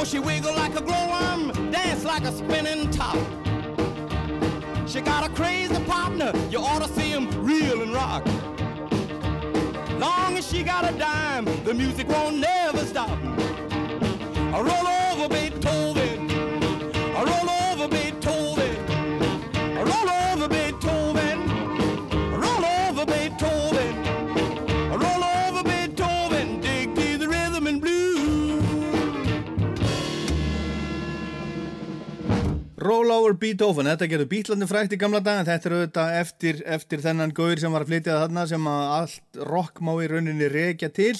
Know 0.00 0.06
she 0.06 0.18
wiggle 0.18 0.54
like 0.54 0.74
a 0.76 0.80
glowworm, 0.80 1.70
dance 1.70 2.06
like 2.06 2.22
a 2.22 2.32
spinning 2.32 2.90
top. 2.90 3.18
She 4.88 5.02
got 5.02 5.28
a 5.28 5.34
crazy 5.34 5.78
partner, 5.84 6.32
you 6.48 6.58
ought 6.60 6.80
to 6.80 6.88
see 6.94 7.10
him 7.10 7.28
reel 7.44 7.82
and 7.82 7.92
rock. 7.92 8.24
Long 10.00 10.38
as 10.38 10.50
she 10.50 10.62
got 10.62 10.90
a 10.90 10.96
dime, 10.96 11.44
the 11.64 11.74
music 11.74 12.08
won't 12.08 12.38
never 12.38 12.78
stop. 12.86 13.10
I 13.10 14.62
roll 14.62 14.86
Roll 32.80 33.10
over 33.12 33.34
Beethoven, 33.36 33.88
þetta 33.90 34.06
gerðu 34.08 34.26
bítlandi 34.30 34.66
frækt 34.68 34.94
í 34.96 34.98
gamla 35.00 35.18
dag 35.20 35.42
en 35.42 35.48
þetta 35.50 35.68
er 35.68 35.74
auðvitað 35.76 36.14
eftir, 36.16 36.60
eftir 36.64 37.02
þennan 37.04 37.34
gaur 37.36 37.60
sem 37.60 37.74
var 37.74 37.84
að 37.84 37.90
flytja 37.90 38.14
þarna 38.22 38.44
sem 38.48 38.68
að 38.70 38.92
allt 38.94 39.40
rock 39.50 39.82
má 39.84 39.90
í 40.00 40.06
rauninni 40.08 40.48
rekja 40.48 40.88
til. 40.96 41.12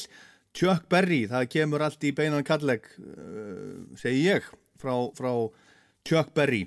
Chuck 0.57 0.87
Berry, 0.89 1.27
það 1.29 1.51
kemur 1.53 1.85
allt 1.85 2.07
í 2.09 2.15
beinan 2.17 2.47
kalleg 2.49 2.87
uh, 2.97 3.83
segi 4.01 4.23
ég 4.25 4.47
frá, 4.81 4.95
frá 5.19 5.33
Chuck 6.09 6.33
Berry. 6.39 6.63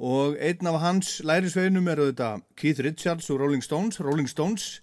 Og 0.00 0.38
einn 0.40 0.72
af 0.72 0.80
hans 0.86 1.18
lærisveinum 1.28 1.92
er 1.92 2.00
auðvitað 2.00 2.46
Keith 2.56 2.80
Richards 2.86 3.28
og 3.34 3.42
Rolling 3.42 3.66
Stones. 3.66 4.00
Rolling 4.00 4.30
Stones, 4.30 4.78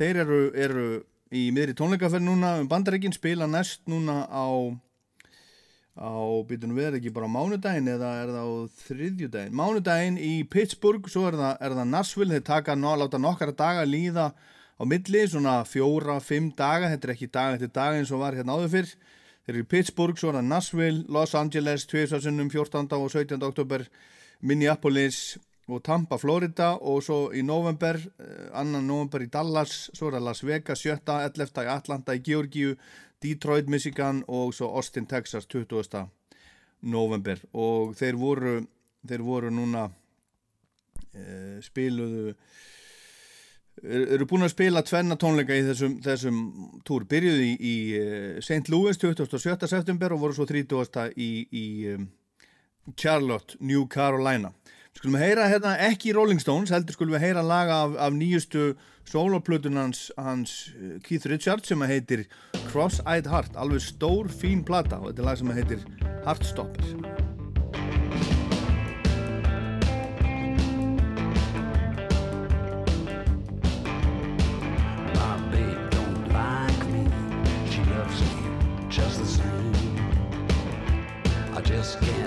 þeir 0.00 0.22
eru, 0.24 0.40
eru 0.56 0.88
í 1.28 1.50
miðri 1.52 1.76
tónleikaferð 1.76 2.24
núna 2.24 2.56
um 2.62 2.72
bandarækin 2.72 3.12
spila 3.12 3.50
næst 3.50 3.84
núna 3.84 4.22
á 4.32 4.48
á, 5.94 6.10
býtunum 6.48 6.78
við 6.78 6.88
er 6.88 6.96
ekki 6.98 7.12
bara 7.14 7.28
á 7.30 7.36
mánudaginn 7.36 7.90
eða 7.92 8.10
er 8.22 8.32
það 8.34 8.48
á 8.50 8.54
þriðjudaginn 8.82 9.54
mánudaginn 9.54 10.18
í 10.18 10.32
Pittsburgh 10.50 11.06
svo 11.10 11.28
er 11.28 11.38
það, 11.38 11.54
er 11.62 11.76
það 11.78 11.92
Nashville, 11.92 12.34
þeir 12.34 12.46
taka 12.48 12.74
ná, 12.74 12.90
láta 12.98 13.20
nokkara 13.22 13.54
daga 13.54 13.86
líða 13.86 14.32
á 14.34 14.82
milli 14.82 15.22
svona 15.30 15.60
fjóra, 15.70 16.18
fimm 16.18 16.50
daga 16.58 16.90
þetta 16.90 17.08
er 17.08 17.14
ekki 17.14 17.30
dag 17.30 17.54
eftir 17.54 17.70
dag 17.74 17.98
eins 18.00 18.10
og 18.10 18.24
var 18.24 18.34
hérna 18.34 18.58
áður 18.58 18.74
fyrr 18.74 18.92
þeir 19.44 19.54
eru 19.54 19.62
í 19.62 19.70
Pittsburgh, 19.70 20.18
svo 20.18 20.32
er 20.32 20.40
það 20.40 20.50
Nashville 20.50 21.04
Los 21.14 21.34
Angeles, 21.38 21.86
tviðsvarsinnum 21.86 22.50
14. 22.50 22.90
og 22.98 23.10
17. 23.12 23.38
oktober 23.46 23.86
Minneapolis 24.42 25.36
og 25.68 25.80
Tampa, 25.84 26.18
Florida 26.20 26.74
og 26.76 27.00
svo 27.04 27.18
í 27.32 27.42
november, 27.44 27.96
eh, 27.96 28.50
annan 28.52 28.86
november 28.86 29.22
í 29.22 29.30
Dallas, 29.30 29.90
svo 29.94 30.08
er 30.08 30.18
það 30.18 30.26
Las 30.26 30.42
Vegas 30.44 30.82
7. 30.82 31.22
11. 31.30 31.64
í 31.64 31.70
Atlanta 31.70 32.12
í 32.12 32.20
Georgiu 32.20 32.74
Detroit, 33.24 33.68
Michigan 33.72 34.22
og 34.28 34.52
svo 34.54 34.68
Austin, 34.76 35.06
Texas 35.08 35.46
20. 35.48 36.04
november 36.84 37.40
og 37.56 37.94
þeir 37.96 38.18
voru 38.20 38.54
þeir 39.08 39.24
voru 39.24 39.50
núna 39.52 39.86
e, 41.14 41.60
spiluðu 41.64 42.34
er- 43.82 44.12
eru 44.16 44.26
búin 44.28 44.44
að 44.46 44.52
spila 44.54 44.82
tvenna 44.84 45.16
tónleika 45.20 45.56
í 45.56 45.64
þessum, 45.66 45.98
þessum 46.04 46.38
túr 46.84 47.06
byrjuðu 47.08 47.46
í, 47.46 47.54
í 47.60 47.74
eh, 47.98 48.40
St. 48.40 48.68
Louis 48.72 48.96
27. 49.00 49.68
september 49.68 50.14
og 50.14 50.20
voru 50.24 50.36
svo 50.36 50.46
30. 50.48 51.10
í, 51.16 51.30
í 51.52 51.64
um, 51.94 52.08
Charlotte, 52.96 53.56
New 53.60 53.86
Carolina 53.88 54.52
Skulum 54.94 55.16
við 55.18 55.24
heyra 55.26 55.48
hérna 55.50 55.72
ekki 55.88 56.12
Rolling 56.14 56.38
Stones, 56.38 56.70
heldur 56.70 56.94
skulum 56.94 57.16
við 57.16 57.24
heyra 57.26 57.42
laga 57.42 57.80
af, 57.82 57.96
af 58.06 58.12
nýjustu 58.14 58.74
soloplötun 59.08 59.76
hans, 59.76 60.12
hans 60.16 60.72
eh, 60.74 61.00
Keith 61.02 61.28
Richards 61.30 61.68
sem 61.68 61.82
heitir 61.82 62.24
Cross-Eyed 62.70 63.26
Heart, 63.30 63.56
alveg 63.56 63.80
stór 63.84 64.28
fín 64.32 64.64
plata 64.66 65.00
og 65.00 65.12
þetta 65.12 65.22
er 65.22 65.26
lag 65.30 65.38
sem 65.40 65.54
heitir 65.58 65.80
Heartstopper. 66.24 66.84
My 75.14 75.20
babe 82.00 82.23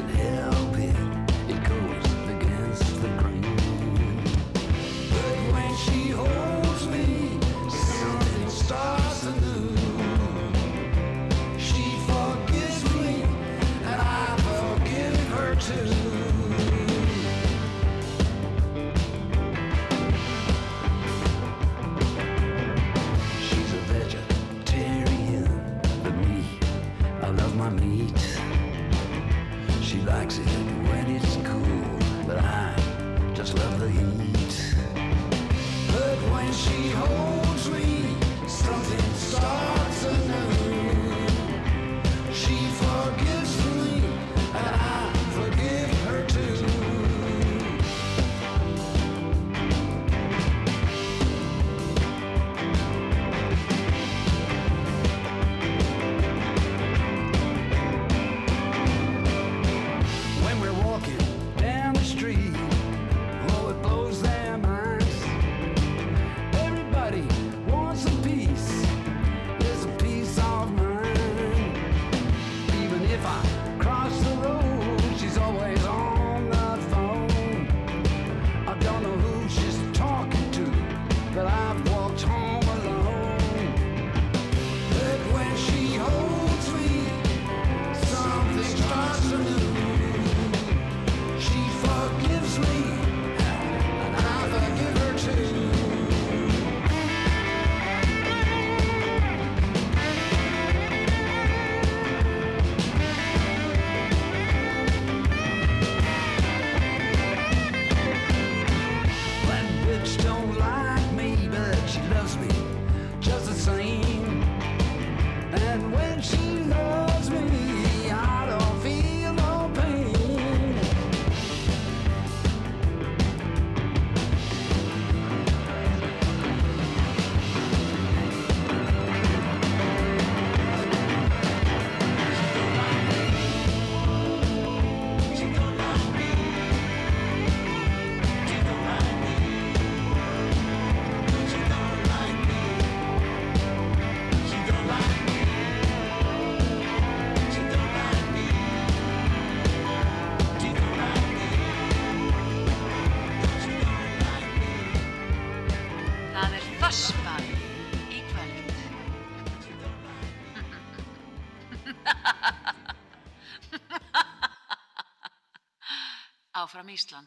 Ísland. 166.98 167.27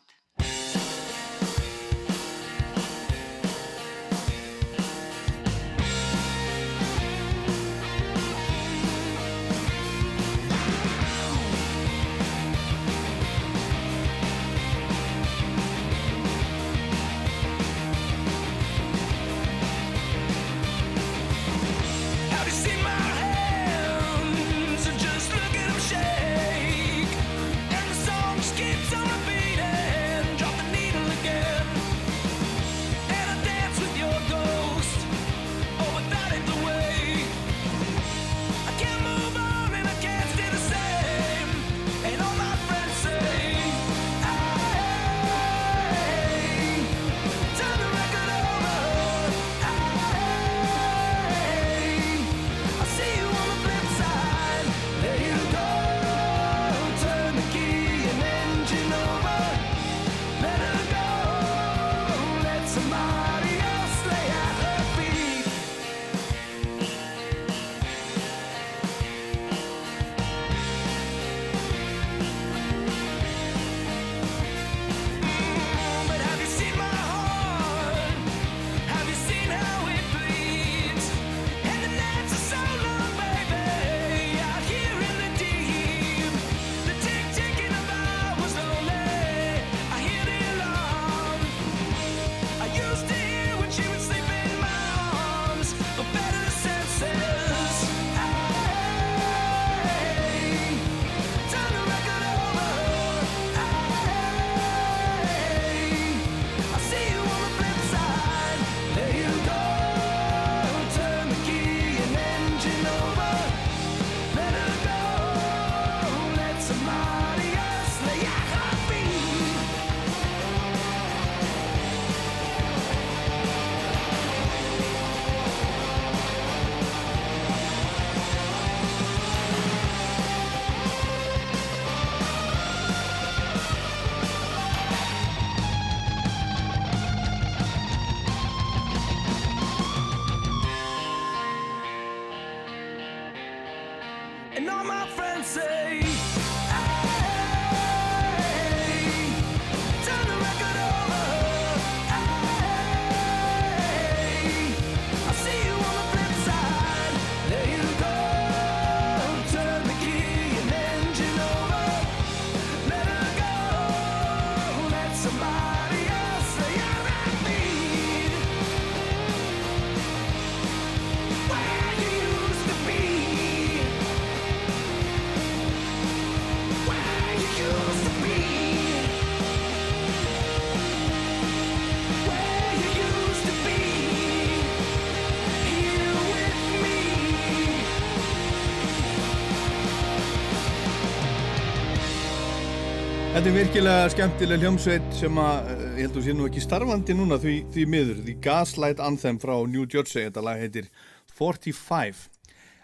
Þetta 193.40 193.54
er 193.54 193.56
virkilega 193.56 194.08
skemmtileg 194.12 194.60
hljómsveit 194.60 195.14
sem 195.16 195.38
að, 195.40 195.68
eh, 195.72 195.84
ég 195.96 196.00
held 196.04 196.16
að 196.20 196.26
sé 196.26 196.32
nú 196.36 196.44
ekki 196.44 196.60
starfandi 196.60 197.14
núna 197.16 197.38
því, 197.40 197.54
því 197.72 197.86
miður, 197.88 198.18
The 198.26 198.34
Gaslight 198.34 199.00
Anthem 199.00 199.38
frá 199.40 199.54
New 199.66 199.86
Jersey, 199.86 200.26
þetta 200.28 200.42
lag 200.44 200.60
heitir 200.60 200.90
45. 201.38 202.28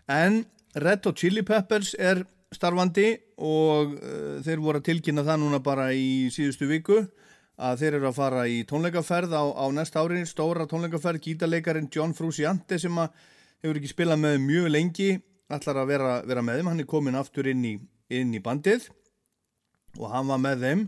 En 0.08 0.46
Red 0.74 1.04
Hot 1.04 1.20
Chili 1.20 1.42
Peppers 1.42 1.92
er 1.98 2.24
starfandi 2.50 3.18
og 3.36 4.00
uh, 4.00 4.40
þeir 4.40 4.64
voru 4.64 4.80
að 4.80 4.88
tilkynna 4.88 5.28
það 5.28 5.42
núna 5.44 5.62
bara 5.62 5.92
í 5.92 6.32
síðustu 6.32 6.72
viku 6.72 7.06
að 7.60 7.78
þeir 7.84 7.92
eru 7.92 8.08
að 8.08 8.16
fara 8.22 8.48
í 8.48 8.64
tónleikaferð 8.64 9.36
á, 9.36 9.44
á 9.60 9.64
næsta 9.68 10.00
ári, 10.00 10.24
stóra 10.24 10.64
tónleikaferð, 10.64 11.20
gítarleikarin 11.20 11.92
John 11.92 12.16
Frusciante 12.16 12.80
sem 12.80 12.96
að 12.96 13.12
hefur 13.60 13.76
ekki 13.76 13.92
spilað 13.92 14.24
með 14.24 14.40
mjög 14.40 14.72
lengi, 14.72 15.20
ætlar 15.52 15.84
að 15.84 15.92
vera, 15.92 16.20
vera 16.24 16.40
með 16.40 16.62
þeim, 16.62 16.72
hann 16.72 16.80
er 16.80 16.94
komin 16.96 17.14
aftur 17.20 17.44
inn 17.44 17.60
í, 17.60 17.80
inn 18.08 18.32
í 18.32 18.40
bandið 18.40 18.88
og 19.98 20.10
hann 20.12 20.30
var 20.30 20.40
með 20.42 20.64
þeim 20.66 20.86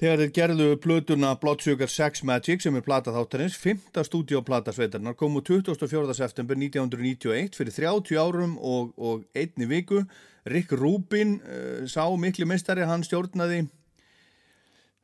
þegar 0.00 0.22
þeir 0.22 0.32
gerðu 0.36 0.68
plötuna 0.80 1.34
Blood 1.40 1.60
Sugar 1.64 1.90
Sex 1.92 2.24
Magic 2.24 2.64
sem 2.64 2.76
er 2.76 2.84
plata 2.84 3.12
þáttarins, 3.12 3.58
5. 3.60 4.00
stúdíoplata 4.08 4.72
sveitarnar 4.72 5.16
komu 5.18 5.42
24. 5.44 6.14
september 6.16 6.56
1991 6.56 7.58
fyrir 7.58 7.76
30 7.76 8.20
árum 8.20 8.56
og, 8.56 8.94
og 8.96 9.26
einni 9.36 9.68
viku 9.68 10.04
Rick 10.48 10.72
Rubin 10.72 11.36
uh, 11.44 11.84
sá 11.84 12.06
mikli 12.16 12.48
meistari, 12.48 12.86
hann 12.88 13.04
stjórnaði 13.04 13.66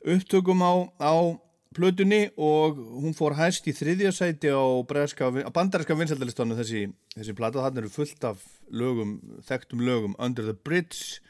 upptökum 0.06 0.64
á, 0.64 0.74
á 0.96 1.14
plötunni 1.76 2.30
og 2.40 2.78
hún 2.78 3.12
fór 3.16 3.36
hæst 3.36 3.66
í 3.68 3.74
þriðja 3.76 4.14
sæti 4.16 4.48
á, 4.48 4.64
á 4.64 5.50
bandarinska 5.52 5.98
vinsaldalistánu 5.98 6.56
þessi, 6.56 6.86
þessi 7.18 7.36
plata, 7.36 7.64
þannig 7.66 7.84
eru 7.84 7.92
fullt 7.92 8.24
af 8.24 8.40
lögum, 8.72 9.18
þekktum 9.44 9.84
lögum 9.84 10.16
Under 10.16 10.46
the 10.48 10.56
Bridge 10.56 11.20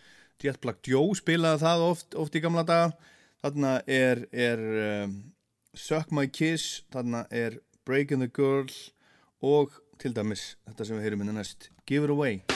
Jet 0.42 0.60
Black 0.62 0.84
Joe 0.86 1.14
spilaði 1.16 1.62
það 1.64 1.86
oft, 1.86 2.18
oft 2.18 2.36
í 2.36 2.42
gamla 2.44 2.66
daga. 2.66 2.92
Þarna 3.44 3.72
er, 3.86 4.24
er 4.32 4.62
um, 5.04 5.16
Suck 5.76 6.12
My 6.12 6.26
Kiss 6.32 6.82
þarna 6.92 7.26
er 7.30 7.60
Breaking 7.86 8.24
the 8.24 8.30
Girl 8.32 8.72
og 9.44 9.76
til 10.00 10.16
dæmis 10.16 10.54
þetta 10.66 10.88
sem 10.88 10.98
við 10.98 11.08
heyrum 11.08 11.24
minna 11.24 11.38
næst 11.38 11.70
Give 11.86 12.08
It 12.08 12.16
Away 12.16 12.55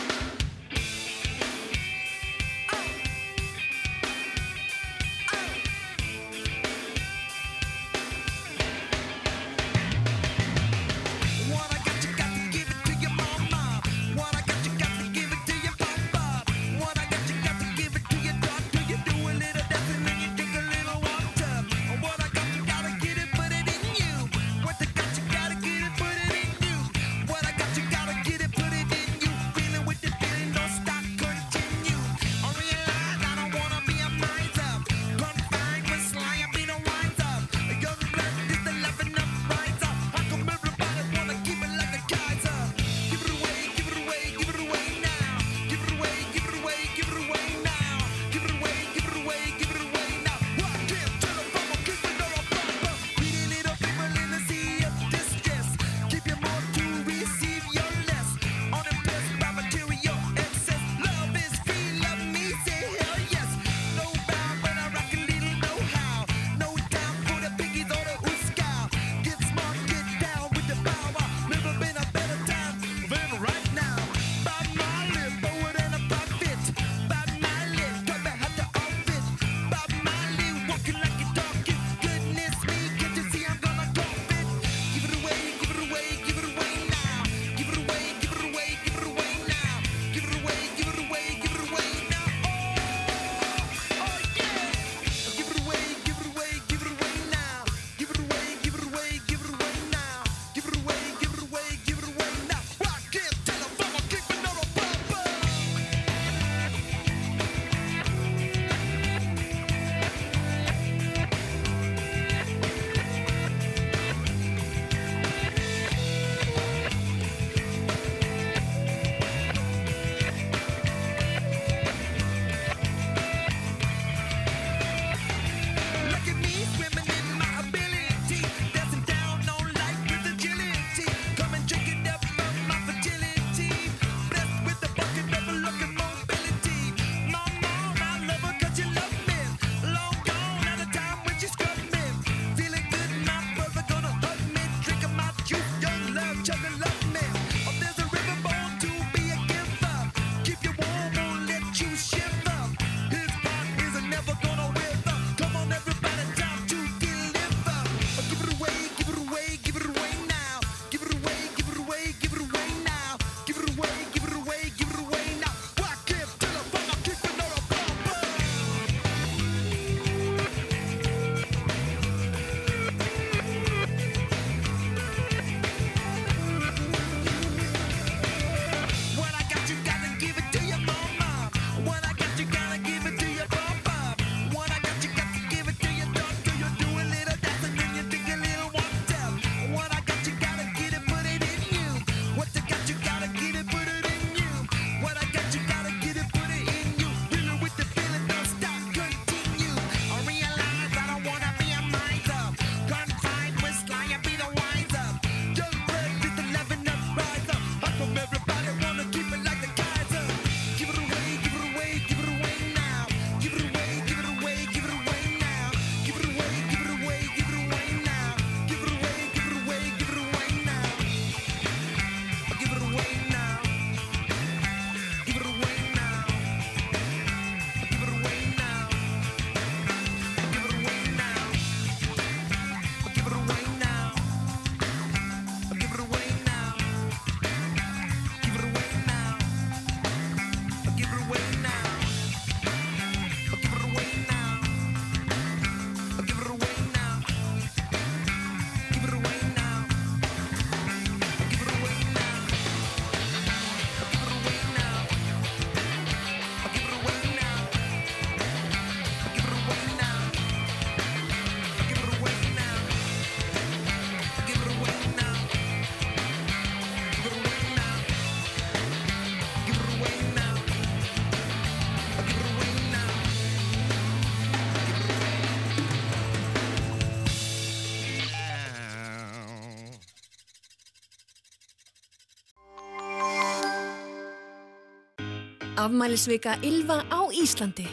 Afmælisvika 285.80 286.58
Ylva 286.62 287.02
á 287.08 287.20
Íslandi. 287.32 287.86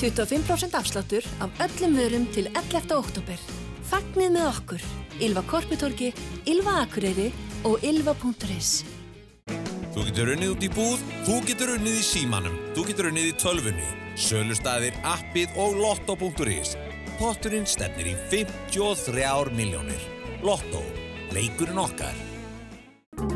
25% 0.00 0.74
afsláttur 0.74 1.24
af 1.40 1.50
öllum 1.58 1.94
vörum 1.96 2.26
til 2.34 2.46
11. 2.46 2.96
oktober. 2.96 3.38
Fagnið 3.90 4.30
með 4.34 4.46
okkur. 4.50 4.82
Ylva 5.20 5.42
Korputorki, 5.46 6.12
Ylva 6.46 6.82
Akureyri 6.82 7.30
og 7.64 7.82
ylva.is. 7.82 8.84
Þú 9.94 10.04
getur 10.10 10.32
unnið 10.34 10.52
út 10.54 10.66
í 10.66 10.70
búð, 10.74 11.02
þú 11.26 11.40
getur 11.46 11.74
unnið 11.74 11.98
í 11.98 12.04
símanum, 12.06 12.58
þú 12.76 12.86
getur 12.90 13.10
unnið 13.10 13.30
í 13.30 13.34
tölvunni, 13.42 13.90
sölustæðir, 14.28 14.98
appið 15.02 15.58
og 15.58 15.78
lotto.is. 15.78 16.76
Potturinn 17.18 17.66
stefnir 17.66 18.12
í 18.12 18.16
53 18.30 19.54
miljónir. 19.58 20.02
Lotto, 20.46 20.82
leikurinn 21.34 21.82
okkar. 21.82 22.27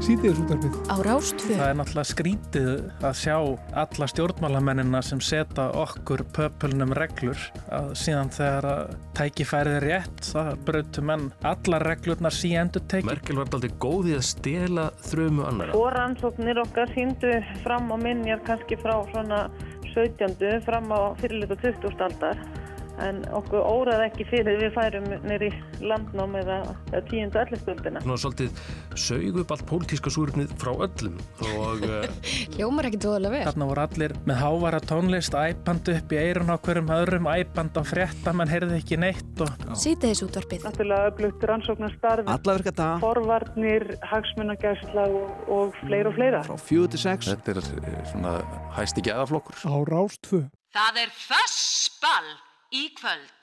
Sýtiðis 0.02 0.40
útarpið. 0.42 0.76
Á 0.90 0.96
Rástfö. 1.06 1.54
Það 1.54 1.68
er 1.68 1.76
náttúrulega 1.78 2.10
skrítið 2.10 2.70
að 3.06 3.12
sjá 3.20 3.34
alla 3.82 4.08
stjórnmálamennina 4.10 5.02
sem 5.06 5.20
setja 5.22 5.68
okkur 5.78 6.24
pöpulnum 6.34 6.94
reglur 6.98 7.38
að 7.70 7.92
síðan 8.00 8.32
þegar 8.34 8.66
að 8.72 8.96
tækifærið 9.14 9.76
er 9.78 9.86
rétt 9.86 10.24
það 10.26 10.50
brautu 10.66 11.04
menn 11.06 11.28
allar 11.46 11.86
reglurnar 11.86 12.34
síendur 12.34 12.82
tekið. 12.90 13.12
Merkel 13.12 13.38
var 13.38 13.54
aldrei 13.54 13.76
góð 13.86 14.10
í 14.10 14.16
að 14.18 14.26
stela 14.32 14.88
þrömu 15.06 15.46
annara. 15.46 15.78
Og 15.78 15.86
rannsóknir 15.94 16.58
okkar 16.64 16.90
síndu 16.96 17.36
fram 17.62 17.94
á 17.94 17.96
minjar 18.02 18.42
kannski 18.48 18.80
frá 18.82 18.96
svona 19.12 19.44
17. 19.92 20.34
fram 20.66 20.90
á 20.90 21.14
fyrirluta 21.22 21.60
20. 21.62 21.94
aldar. 22.08 22.42
En 23.00 23.22
okkur 23.32 23.62
óraði 23.64 24.08
ekki 24.10 24.26
fyrir 24.28 24.58
við 24.60 24.74
færum 24.76 25.06
nýri 25.24 25.48
landnám 25.80 26.36
eða 26.42 26.58
10. 26.92 27.30
og 27.30 27.38
11. 27.40 27.60
stöldina. 27.62 28.02
Nú 28.06 28.16
svolítið 28.20 28.60
sög 28.98 29.38
upp 29.42 29.54
allt 29.54 29.64
pólitíska 29.70 30.12
súröfnið 30.12 30.52
frá 30.60 30.72
öllum 30.74 31.16
og 31.56 31.86
uh, 31.88 32.04
Hljómar 32.56 32.90
ekki 32.90 33.00
tóðilega 33.02 33.32
vel. 33.34 33.42
Þarna 33.48 33.68
voru 33.70 33.84
allir 33.86 34.14
með 34.28 34.40
hávara 34.42 34.82
tónlist, 34.84 35.36
æpand 35.38 35.90
upp 35.94 36.14
í 36.14 36.20
eirun 36.20 36.52
á 36.52 36.56
hverjum 36.62 36.92
öðrum, 36.98 37.30
æpand 37.32 37.80
á 37.80 37.82
frétta, 37.86 38.36
mann 38.36 38.52
heyrði 38.52 38.78
ekki 38.82 39.00
neitt 39.00 39.42
og... 39.44 39.66
Sýtiðis 39.78 40.22
útarpið. 40.26 40.68
Náttúrulega 40.68 41.10
öflugt 41.12 41.48
rannsóknarstarf, 41.48 42.30
forvarnir, 43.02 43.88
hagsmunagæsla 44.12 45.08
og, 45.08 45.42
og 45.48 45.76
fleira 45.82 46.12
og 46.12 46.18
fleira. 46.18 46.44
frá 46.46 46.58
4 46.60 46.92
til 46.94 47.04
6 47.06 47.32
Þetta 47.32 47.54
er 47.54 47.62
eh, 47.62 47.98
svona 48.12 48.36
hæsti 48.76 49.04
geðaflokkur. 49.08 49.60
Á 49.64 49.74
Rástfö. 49.88 50.44
Það 50.72 51.04
er 51.04 51.14
í 52.72 52.88
kvöld. 52.96 53.41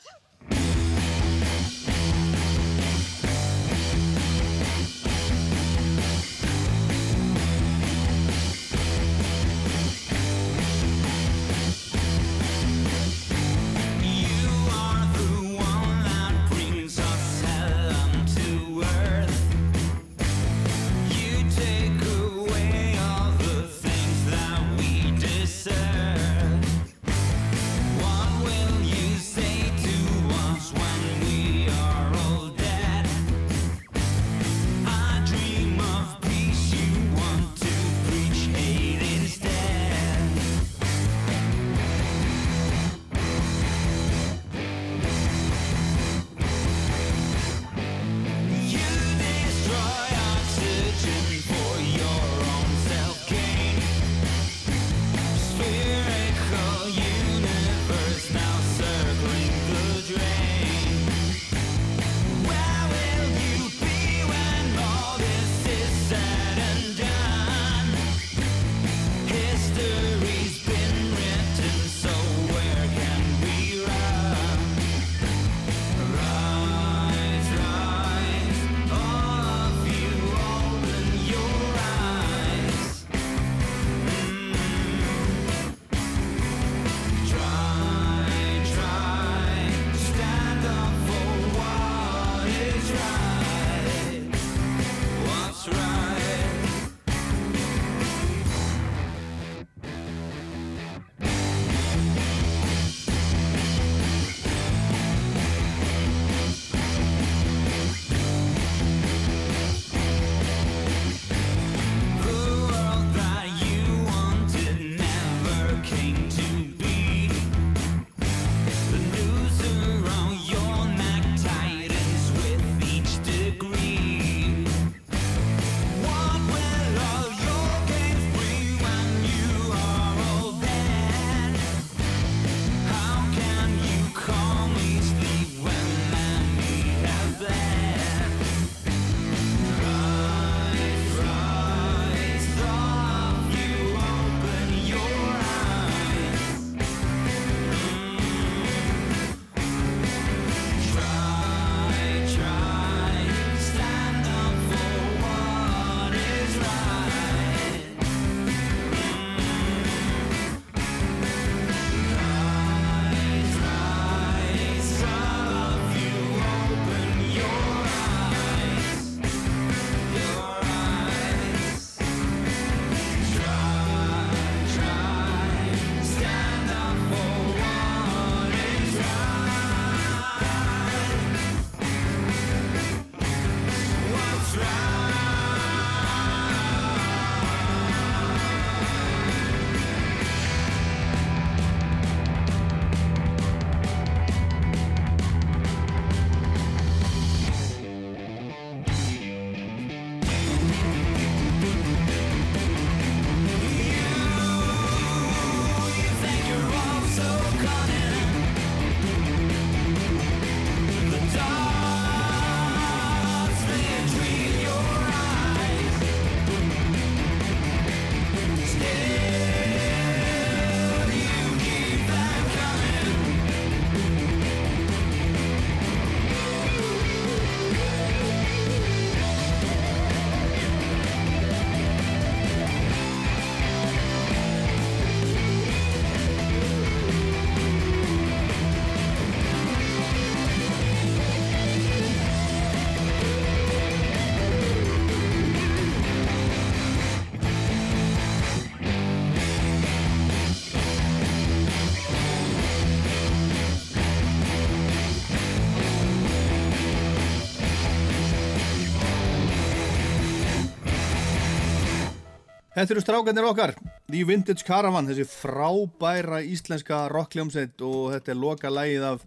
Þetta 262.80 262.94
eru 262.96 263.02
strákarnir 263.04 263.44
okkar, 263.44 263.72
The 264.08 264.20
Vintage 264.24 264.64
Caravan, 264.64 265.10
þessi 265.10 265.26
frábæra 265.28 266.38
íslenska 266.48 267.02
rockljómsveit 267.12 267.84
og 267.84 268.14
þetta 268.14 268.32
er 268.32 268.40
loka 268.40 268.72
lægið 268.72 269.04
af, 269.04 269.26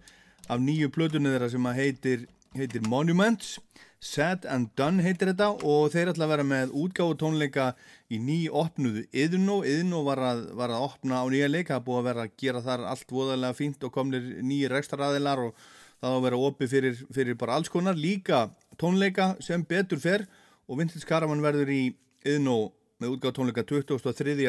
af 0.49 0.63
nýju 0.65 0.89
plötunni 0.95 1.29
þeirra 1.35 1.51
sem 1.53 1.69
heitir, 1.77 2.23
heitir 2.57 2.89
Monuments. 2.89 3.59
Said 4.01 4.49
and 4.49 4.73
Done 4.81 5.05
heitir 5.05 5.35
þetta 5.35 5.51
og 5.69 5.93
þeir 5.93 6.15
ætla 6.15 6.31
að 6.31 6.33
vera 6.33 6.49
með 6.49 6.75
útgáfu 6.81 7.19
tónleika 7.21 7.69
í 8.09 8.25
ný 8.25 8.41
opnuðu 8.49 9.05
Yðnó. 9.13 9.61
Yðnó 9.69 10.01
var 10.09 10.25
að, 10.33 10.45
var 10.57 10.73
að 10.73 10.89
opna 10.89 11.21
á 11.21 11.29
nýja 11.29 11.53
leika, 11.53 11.77
það 11.77 11.87
búið 11.91 12.01
að 12.01 12.09
vera 12.09 12.25
að 12.25 12.35
gera 12.41 12.67
þar 12.73 12.89
allt 12.97 13.17
voðalega 13.21 13.61
fínt 13.61 13.85
og 13.85 13.93
komnir 14.01 14.37
nýjir 14.41 14.79
rekstraræðilar 14.79 15.49
og 15.51 15.65
það 16.01 16.09
á 16.09 16.17
að 16.17 16.23
vera 16.31 16.45
opið 16.49 16.79
fyrir, 16.79 17.09
fyrir 17.21 17.43
bara 17.45 17.61
alls 17.61 17.69
konar. 17.69 18.01
Líka 18.01 18.47
tónleika 18.81 19.35
sem 19.45 19.61
betur 19.61 20.01
fer 20.01 20.31
og 20.65 20.81
Vintage 20.81 21.05
Caravan 21.05 21.45
verður 21.45 21.77
í 21.77 21.83
Yðnó 22.25 22.63
með 23.03 23.17
útgáð 23.17 23.37
tónleika 23.39 23.65
23. 23.67 24.49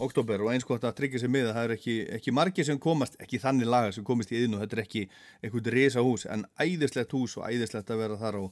oktober 0.00 0.44
og 0.44 0.52
eins 0.52 0.66
gott 0.66 0.84
að 0.86 0.96
tryggja 1.00 1.22
sig 1.22 1.32
með 1.32 1.50
það 1.50 1.64
er 1.64 1.74
ekki, 1.76 1.96
ekki 2.16 2.34
margir 2.34 2.66
sem 2.66 2.78
komast, 2.80 3.18
ekki 3.20 3.40
þannig 3.42 3.68
lagar 3.68 3.96
sem 3.96 4.06
komist 4.06 4.32
í 4.32 4.44
og 4.46 4.60
þetta 4.62 4.78
er 4.78 4.84
ekki 4.84 5.02
eitthvað 5.42 5.72
resa 5.74 6.04
hús 6.06 6.26
en 6.30 6.46
æðislegt 6.60 7.12
hús 7.16 7.36
og 7.36 7.48
æðislegt 7.48 7.90
að 7.90 8.04
vera 8.04 8.20
þar 8.20 8.38
á 8.40 8.44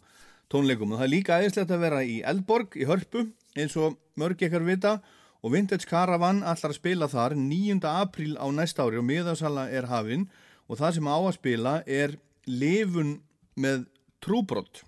tónleikum 0.53 0.93
og 0.93 1.01
það 1.01 1.07
er 1.07 1.15
líka 1.15 1.39
æðislegt 1.41 1.73
að 1.73 1.85
vera 1.87 2.03
í 2.05 2.19
Eldborg 2.33 2.77
í 2.77 2.89
Hörpu 2.89 3.25
eins 3.59 3.79
og 3.81 3.97
mörg 4.19 4.45
ekkar 4.45 4.67
vita 4.67 4.99
og 5.43 5.55
Vintage 5.55 5.87
Caravan 5.89 6.43
allar 6.43 6.73
að 6.73 6.79
spila 6.81 7.09
þar 7.11 7.37
9. 7.39 7.79
apríl 7.87 8.35
á 8.37 8.47
næsta 8.51 8.85
ári 8.85 8.99
og 9.01 9.07
miðarsala 9.07 9.69
er 9.71 9.89
hafinn 9.91 10.27
og 10.69 10.81
það 10.81 10.99
sem 10.99 11.09
á 11.09 11.17
að 11.19 11.37
spila 11.39 11.75
er 11.87 12.19
lifun 12.49 13.19
með 13.59 13.87
trúbrott 14.25 14.83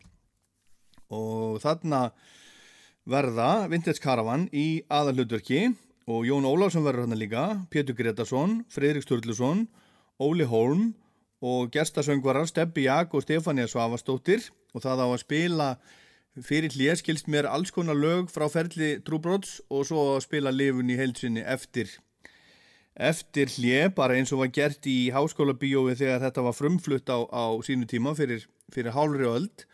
og 1.11 1.61
þarna 1.63 2.11
verða 3.11 3.67
Vintage 3.71 4.03
Caravan 4.03 4.47
í 4.55 4.83
aðalhutverki 4.87 5.71
og 6.11 6.27
Jón 6.29 6.47
Ólafsson 6.47 6.85
verður 6.87 7.09
hann 7.09 7.19
líka, 7.19 7.45
Pétur 7.71 7.97
Gretarsson, 7.99 8.61
Fredrik 8.71 9.05
Sturluson, 9.05 9.67
Óli 10.23 10.47
Holm 10.47 10.93
og 11.43 11.73
gestasöngvarar 11.75 12.47
Steppi 12.51 12.87
Jak 12.87 13.15
og 13.15 13.25
Stefania 13.25 13.67
Svavastóttir 13.71 14.51
og 14.75 14.85
það 14.85 15.03
á 15.03 15.07
að 15.09 15.23
spila 15.25 15.69
fyrir 16.47 16.77
hlið 16.77 17.01
skilst 17.01 17.31
mér 17.31 17.49
alls 17.51 17.73
konar 17.75 17.99
lög 17.99 18.31
frá 18.31 18.47
ferli 18.53 18.99
Trúbrots 19.03 19.59
og 19.69 19.89
svo 19.89 20.05
að 20.15 20.25
spila 20.29 20.55
lifun 20.55 20.93
í 20.93 20.99
heilsinni 21.01 21.43
eftir 21.43 21.99
eftir 23.01 23.49
hlið, 23.55 23.95
bara 23.97 24.17
eins 24.19 24.33
og 24.35 24.43
var 24.43 24.53
gert 24.55 24.87
í 24.89 25.11
háskóla 25.15 25.55
bíói 25.57 25.97
þegar 25.97 26.21
þetta 26.27 26.45
var 26.45 26.57
frumflutt 26.57 27.09
á, 27.09 27.19
á 27.33 27.45
sínu 27.65 27.89
tíma 27.89 28.13
fyrir, 28.19 28.45
fyrir 28.75 28.93
hálfri 28.93 29.29
öld. 29.31 29.65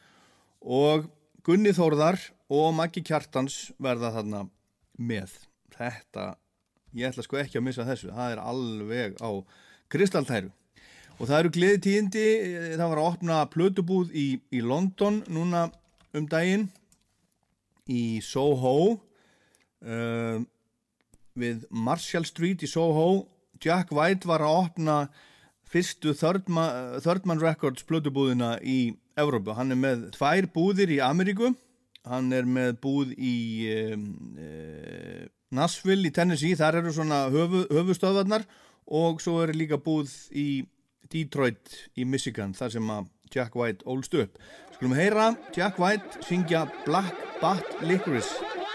Og 0.63 1.09
Gunni 1.47 1.73
Þórðar 1.75 2.21
og 2.53 2.75
Maggi 2.77 3.03
Kjartans 3.07 3.71
verða 3.83 4.13
þarna 4.15 4.45
með. 4.99 5.33
Þetta, 5.77 6.27
ég 6.97 7.11
ætla 7.11 7.25
sko 7.27 7.41
ekki 7.41 7.61
að 7.61 7.67
missa 7.69 7.87
þessu, 7.87 8.13
það 8.15 8.35
er 8.35 8.43
alveg 8.43 9.19
á 9.21 9.31
kristaltæru. 9.93 10.53
Og 11.17 11.31
það 11.31 11.39
eru 11.39 11.53
gleði 11.55 11.83
tíðindi, 11.87 12.25
það 12.77 12.91
var 12.91 13.01
að 13.01 13.11
opna 13.11 13.39
plötubúð 13.53 14.13
í, 14.13 14.27
í 14.53 14.61
London 14.61 15.23
núna 15.33 15.67
um 16.17 16.27
daginn 16.29 16.69
í 17.89 18.21
Soho. 18.25 18.99
Uh, 19.81 20.45
við 21.37 21.65
Marshall 21.71 22.27
Street 22.29 22.65
í 22.65 22.71
Soho. 22.71 23.27
Jack 23.65 23.93
White 23.97 24.29
var 24.29 24.45
að 24.45 24.59
opna 24.67 24.99
fyrstu 25.67 26.13
Third 26.17 26.51
Man, 26.53 27.01
Third 27.01 27.27
Man 27.29 27.41
Records 27.43 27.85
plötubúðina 27.89 28.57
í 28.61 28.95
Evrópu, 29.17 29.55
hann 29.57 29.73
er 29.73 29.81
með 29.81 30.11
tvær 30.13 30.45
búðir 30.53 30.93
í 30.93 31.01
Ameríku 31.01 31.55
hann 32.07 32.31
er 32.35 32.47
með 32.49 32.77
búð 32.83 33.13
í 33.17 33.37
uh, 33.73 35.27
Nashville 35.57 36.09
í 36.09 36.15
Tennessee, 36.15 36.59
þar 36.59 36.81
eru 36.83 36.95
svona 36.95 37.27
höfu, 37.33 37.67
höfustöðvarnar 37.73 38.47
og 38.87 39.23
svo 39.23 39.41
er 39.45 39.55
líka 39.57 39.79
búð 39.83 40.13
í 40.35 40.65
Detroit 41.13 41.75
í 41.99 42.07
Michigan, 42.09 42.55
þar 42.55 42.75
sem 42.77 42.91
að 42.91 43.13
Jack 43.35 43.57
White 43.59 43.87
ólst 43.91 44.15
upp. 44.19 44.39
Skulum 44.77 44.95
heyra 44.99 45.33
Jack 45.57 45.81
White 45.83 46.23
syngja 46.27 46.67
Black 46.85 47.15
Bat 47.41 47.83
Licorice 47.87 48.66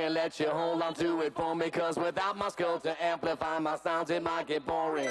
out 0.00 0.06
and 0.06 0.14
let 0.14 0.40
you 0.40 0.48
hold 0.48 0.82
on 0.82 0.94
to 0.94 1.20
it 1.20 1.34
for 1.34 1.54
me 1.54 1.70
Cause 1.70 1.96
without 1.96 2.36
my 2.36 2.48
skull 2.48 2.78
to 2.80 3.02
amplify 3.02 3.58
my 3.58 3.76
sounds 3.76 4.10
it 4.10 4.22
might 4.22 4.46
get 4.46 4.66
boring. 4.66 5.08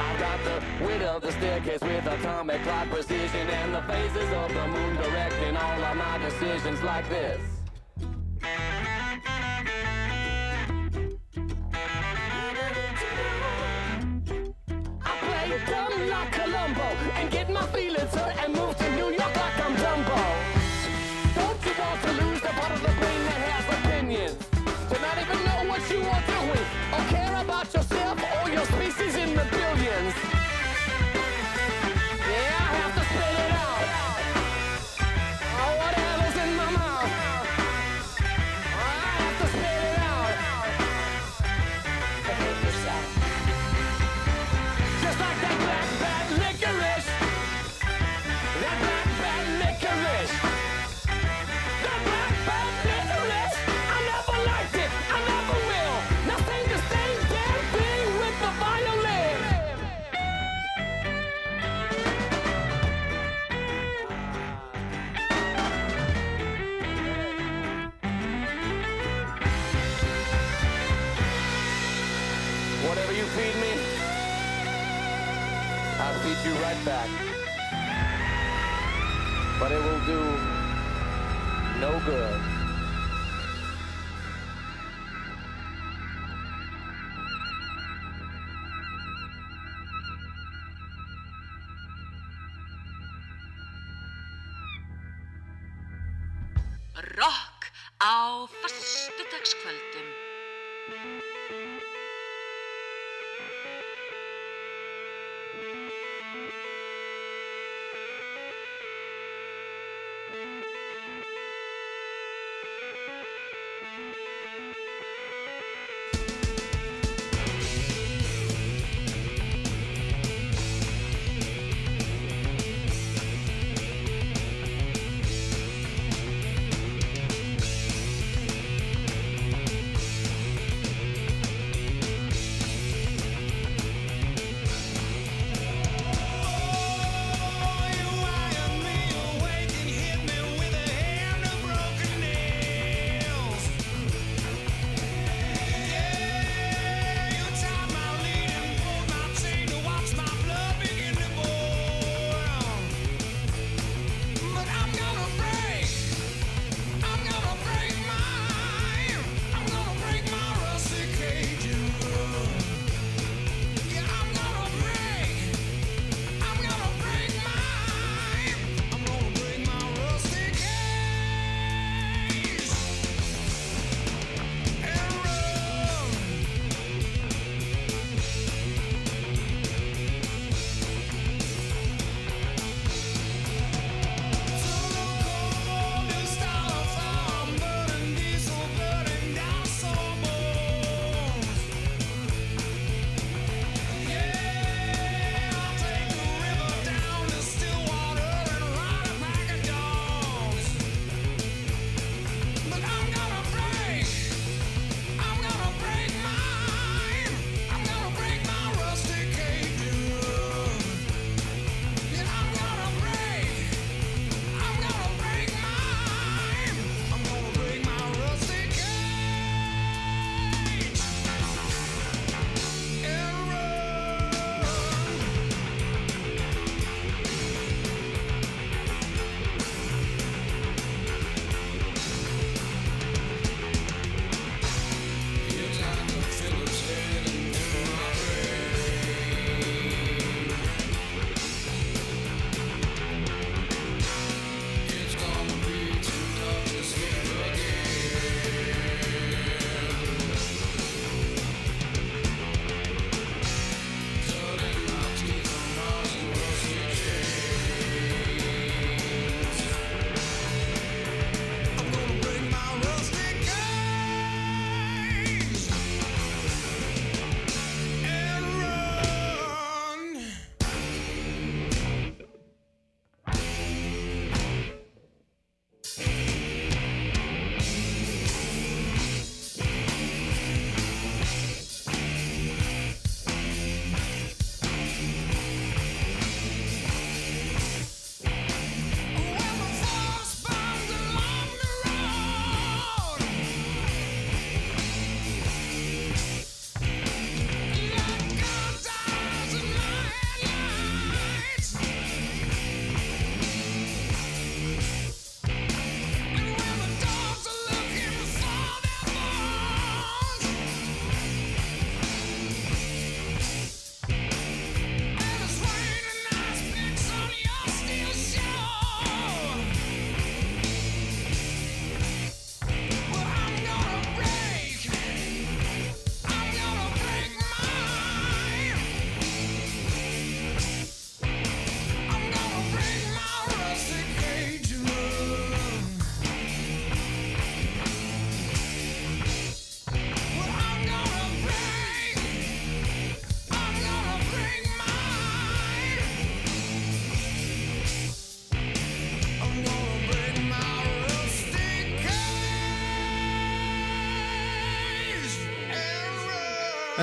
I've 0.00 0.20
got 0.20 0.44
the 0.44 0.62
width 0.84 1.04
of 1.04 1.22
the 1.22 1.32
staircase 1.32 1.80
with 1.80 2.06
atomic 2.06 2.62
clock 2.62 2.88
precision 2.90 3.48
And 3.48 3.74
the 3.74 3.82
phases 3.82 4.32
of 4.32 4.52
the 4.52 4.66
moon 4.66 4.96
directing 4.96 5.56
all 5.56 5.84
of 5.84 5.96
my 5.96 6.18
decisions 6.18 6.82
like 6.82 7.08
this 7.08 7.53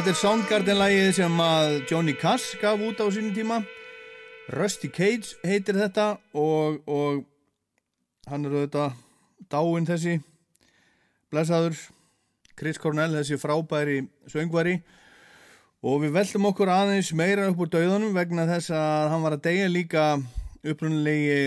Þetta 0.02 0.16
er 0.16 0.18
Soundgarden-lægið 0.18 1.08
sem 1.14 1.42
að 1.46 1.72
Johnny 1.86 2.14
Cass 2.18 2.56
gaf 2.58 2.80
út 2.82 2.98
á 2.98 3.06
sínum 3.14 3.36
tíma. 3.36 3.60
Rusty 4.50 4.90
Cage 4.90 5.36
heitir 5.46 5.78
þetta 5.78 6.16
og, 6.34 6.80
og 6.90 7.20
hann 8.26 8.48
er 8.50 8.56
auðvitað 8.56 8.96
dáinn 9.54 9.86
þessi. 9.86 10.16
Blessaður. 11.30 11.78
Chris 12.58 12.82
Cornell, 12.82 13.14
þessi 13.14 13.38
frábæri 13.38 14.00
söngvari. 14.34 14.80
Og 15.86 16.02
við 16.08 16.18
veltum 16.18 16.50
okkur 16.50 16.74
aðeins 16.80 17.14
meira 17.14 17.46
upp 17.54 17.62
úr 17.62 17.70
dauðanum 17.78 18.18
vegna 18.18 18.50
þess 18.50 18.74
að 18.74 19.14
hann 19.14 19.30
var 19.30 19.38
að 19.38 19.46
deyja 19.52 19.70
líka 19.70 20.10
upprunalegi 20.66 21.40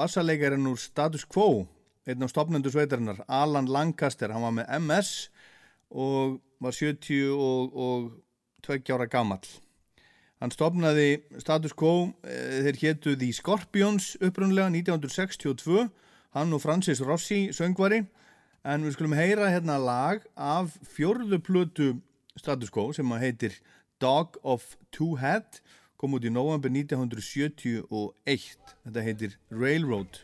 bassalegarinn 0.00 0.72
úr 0.72 0.80
Status 0.80 1.28
Quo 1.28 1.66
einn 2.08 2.24
á 2.24 2.32
stopnendu 2.32 2.72
sveitarinnar, 2.72 3.26
Alan 3.28 3.68
Lancaster. 3.68 4.32
Hann 4.32 4.48
var 4.48 4.56
með 4.56 4.78
MS 4.80 5.16
og 5.92 6.38
var 6.60 6.74
70 6.74 7.30
og, 7.32 7.76
og 7.76 8.10
20 8.66 8.94
ára 8.94 9.06
gamall. 9.10 9.46
Hann 10.38 10.54
stopnaði 10.54 11.18
Status 11.42 11.74
Quo 11.74 12.12
eh, 12.22 12.60
þeir 12.66 12.78
hétu 12.82 13.16
The 13.18 13.32
Scorpions 13.34 14.12
upprunlega 14.22 14.70
1962 14.70 15.88
hann 16.36 16.54
og 16.54 16.62
Francis 16.62 17.02
Rossi 17.02 17.48
söngvari. 17.54 18.04
En 18.66 18.84
við 18.84 18.94
skulum 18.94 19.16
heyra 19.18 19.50
hérna 19.50 19.78
lag 19.82 20.22
af 20.36 20.76
fjörðu 20.94 21.40
plötu 21.42 21.88
Status 22.38 22.70
Quo 22.70 22.92
sem 22.94 23.10
að 23.14 23.24
heitir 23.26 23.58
Dog 24.02 24.38
of 24.42 24.76
Two 24.94 25.16
Head 25.18 25.62
kom 25.98 26.14
út 26.14 26.26
í 26.26 26.30
november 26.30 26.70
1971 26.70 28.54
þetta 28.86 29.02
heitir 29.02 29.38
Railroad 29.50 30.22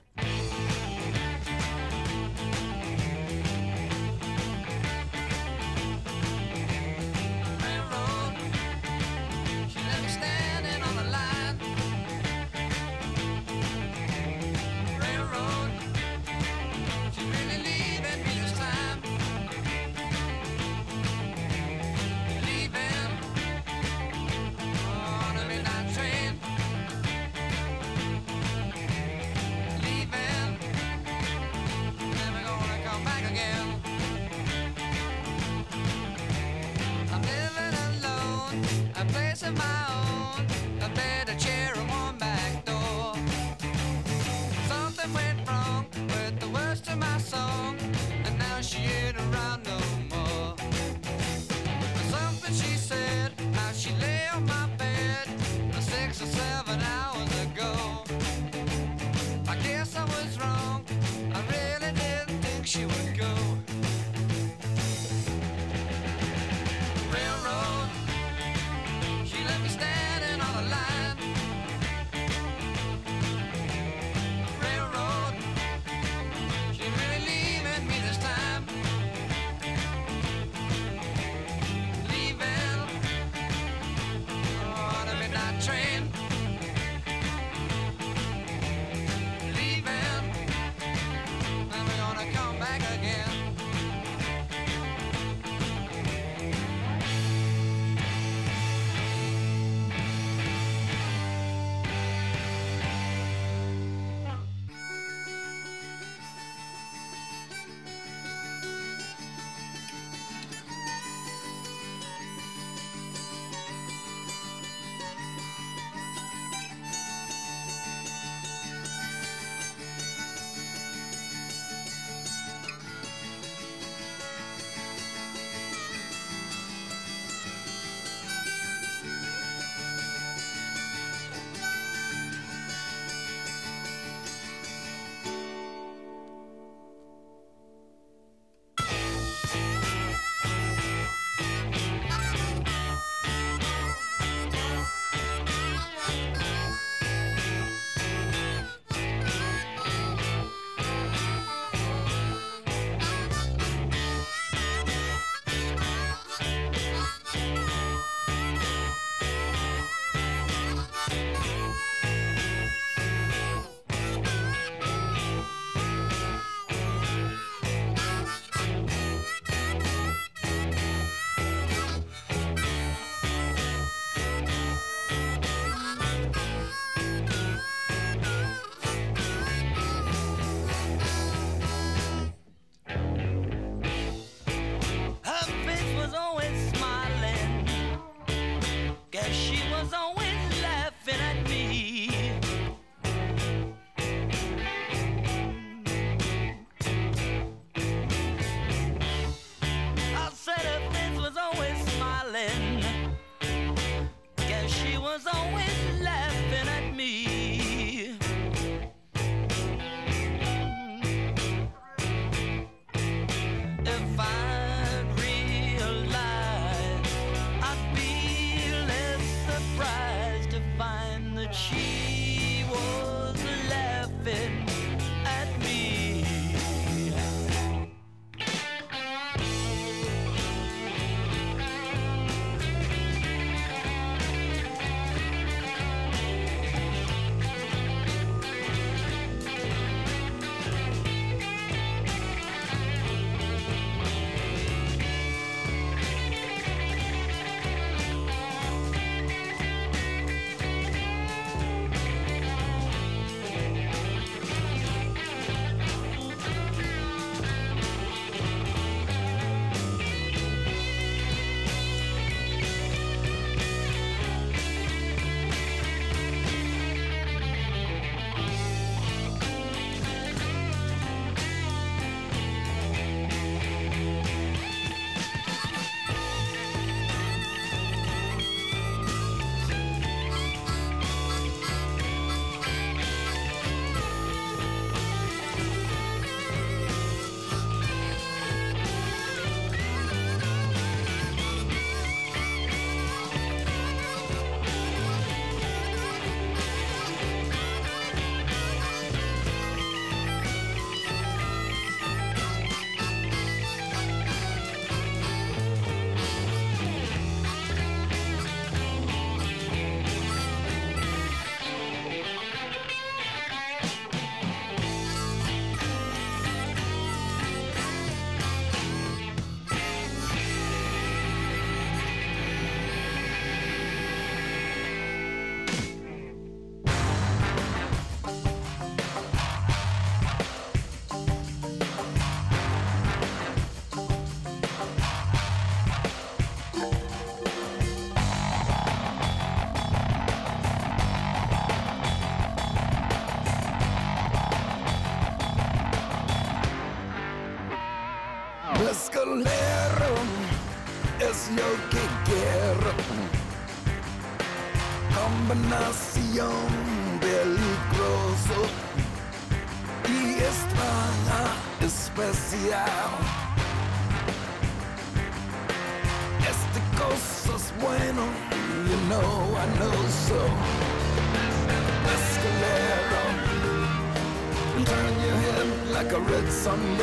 like 376.55 377.01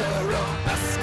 a 0.67 1.00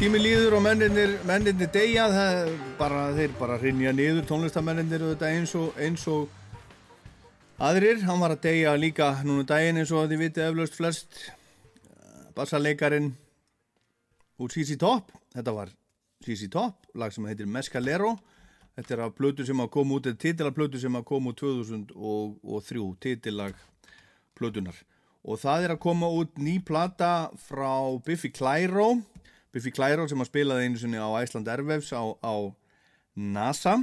Tími 0.00 0.16
líður 0.16 0.54
og 0.56 0.62
menninir, 0.64 1.10
menninir 1.28 1.68
deyja, 1.74 2.06
það 2.08 2.54
bara, 2.78 3.00
þeir 3.12 3.32
bara 3.36 3.58
hrinja 3.60 3.90
niður 3.92 4.22
tónlistamennir 4.30 5.02
auðvitað 5.04 5.34
eins 5.34 5.52
og, 5.60 5.74
eins 5.76 6.06
og 6.08 6.30
aðrir. 7.60 8.00
Hann 8.08 8.22
var 8.22 8.32
að 8.32 8.46
deyja 8.46 8.72
líka 8.80 9.10
núna 9.26 9.42
um 9.42 9.48
daginn 9.50 9.82
eins 9.82 9.92
og 9.92 10.08
þið 10.08 10.22
vitið 10.22 10.46
eflaust 10.46 10.78
flest 10.78 11.20
bassaleikarin 12.32 13.10
úr 14.40 14.56
CC 14.56 14.78
Top. 14.80 15.12
Þetta 15.36 15.56
var 15.58 15.74
CC 16.24 16.48
Top, 16.48 16.88
lag 16.96 17.12
sem 17.12 17.28
heitir 17.28 17.52
Mescalero. 17.52 18.14
Þetta 18.80 18.96
er 18.96 19.04
af 19.04 19.14
plötu 19.20 19.44
sem 19.44 19.60
að 19.60 19.72
koma 19.76 19.98
út, 20.00 20.08
þetta 20.08 20.16
er 20.16 20.24
titilag 20.24 20.56
plötu 20.56 20.80
sem 20.80 20.96
að 20.96 21.08
koma 21.12 21.34
út 21.34 21.44
2003, 21.44 22.88
titilag 23.04 23.60
plötunar. 24.32 24.80
Og 25.28 25.44
það 25.44 25.68
er 25.68 25.76
að 25.76 25.84
koma 25.84 26.08
út 26.08 26.40
ný 26.40 26.56
plata 26.64 27.28
frá 27.36 28.00
Biffy 28.00 28.32
Clyro. 28.32 28.94
Biffy 29.50 29.72
Clyro 29.74 30.06
sem 30.06 30.20
að 30.22 30.28
spilaði 30.30 30.68
einu 30.68 30.78
sinni 30.78 31.00
á 31.02 31.10
Iceland 31.18 31.48
Airwaves 31.50 31.90
á, 31.90 32.02
á 32.22 32.34
NASA. 33.18 33.80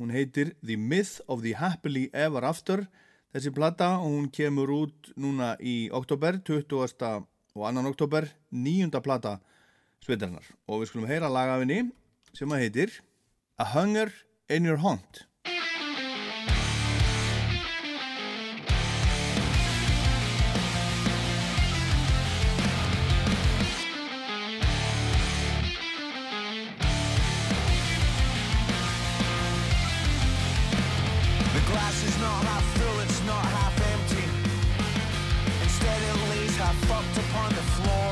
Hún 0.00 0.12
heitir 0.14 0.54
The 0.64 0.78
Myth 0.80 1.20
of 1.28 1.42
the 1.44 1.52
Happily 1.60 2.08
Ever 2.16 2.46
After. 2.48 2.86
Þessi 3.34 3.52
plata 3.54 3.92
og 4.00 4.08
hún 4.14 4.30
kemur 4.32 4.72
út 4.72 5.12
núna 5.20 5.52
í 5.60 5.90
oktober, 5.94 6.40
20. 6.40 6.72
og 6.80 6.96
2. 7.54 7.84
oktober, 7.92 8.30
nýjunda 8.50 9.02
plata 9.04 9.36
sveitarinnar. 10.00 10.46
Og 10.66 10.82
við 10.82 10.90
skulum 10.90 11.10
heyra 11.10 11.28
lagafinni 11.30 11.84
sem 12.32 12.50
að 12.50 12.64
heitir 12.64 12.96
A 13.60 13.68
Hunger 13.74 14.10
in 14.48 14.66
Your 14.66 14.80
Haunt. 14.80 15.26
Half 36.70 36.84
fucked 36.84 37.18
upon 37.18 37.48
the 37.50 37.62
floor. 37.62 38.09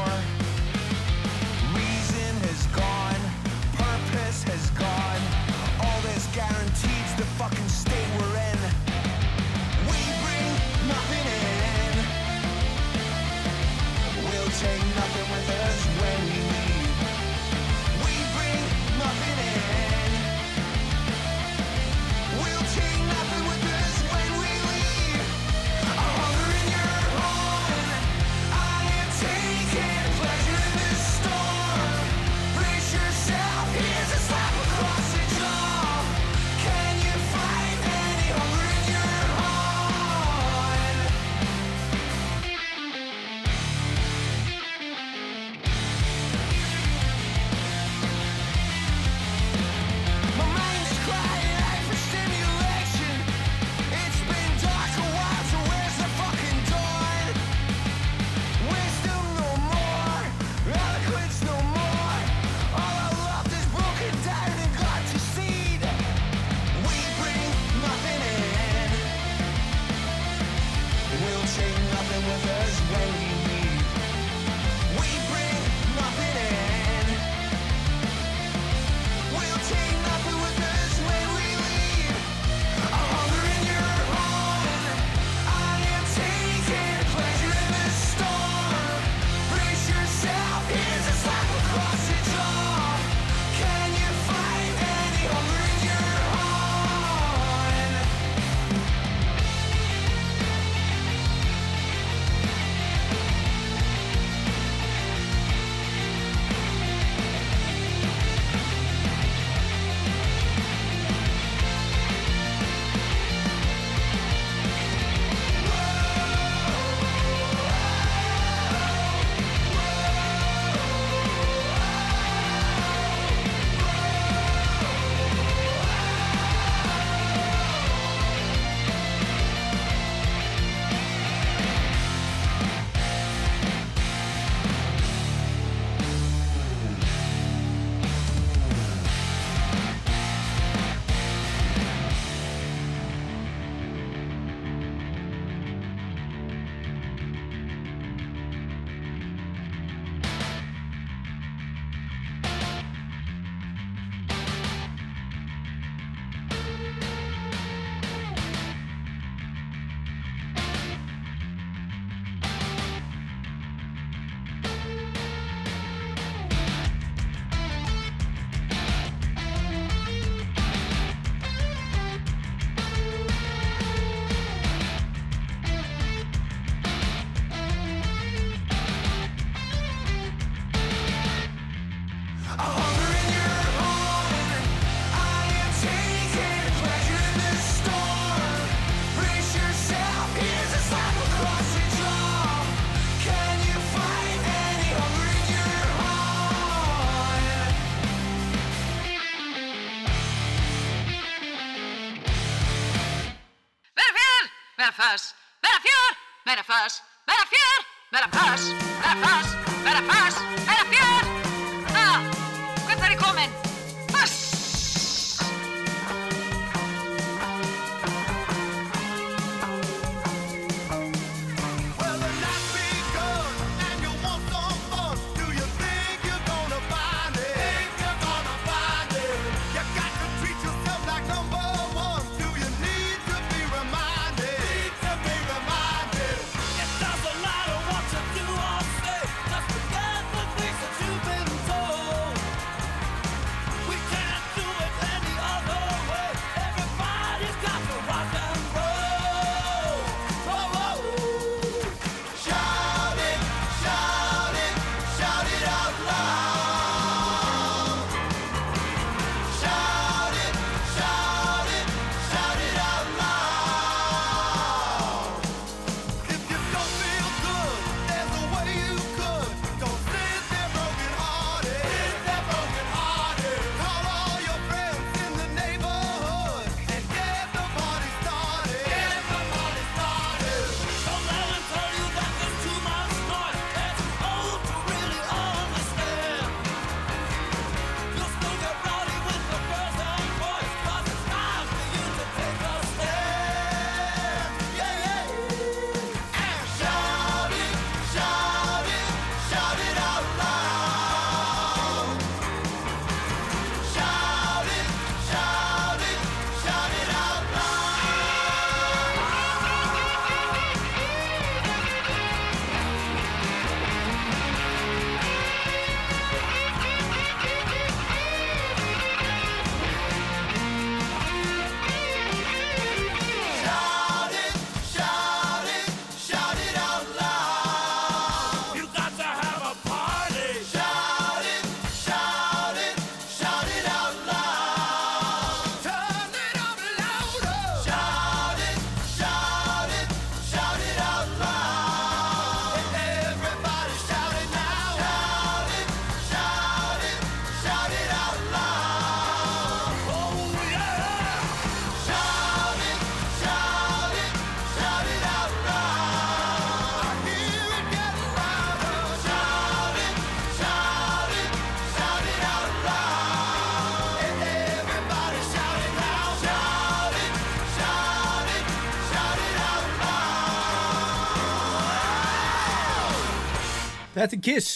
Þetta 374.18 374.34
er 374.34 374.42
Kiss. 374.42 374.70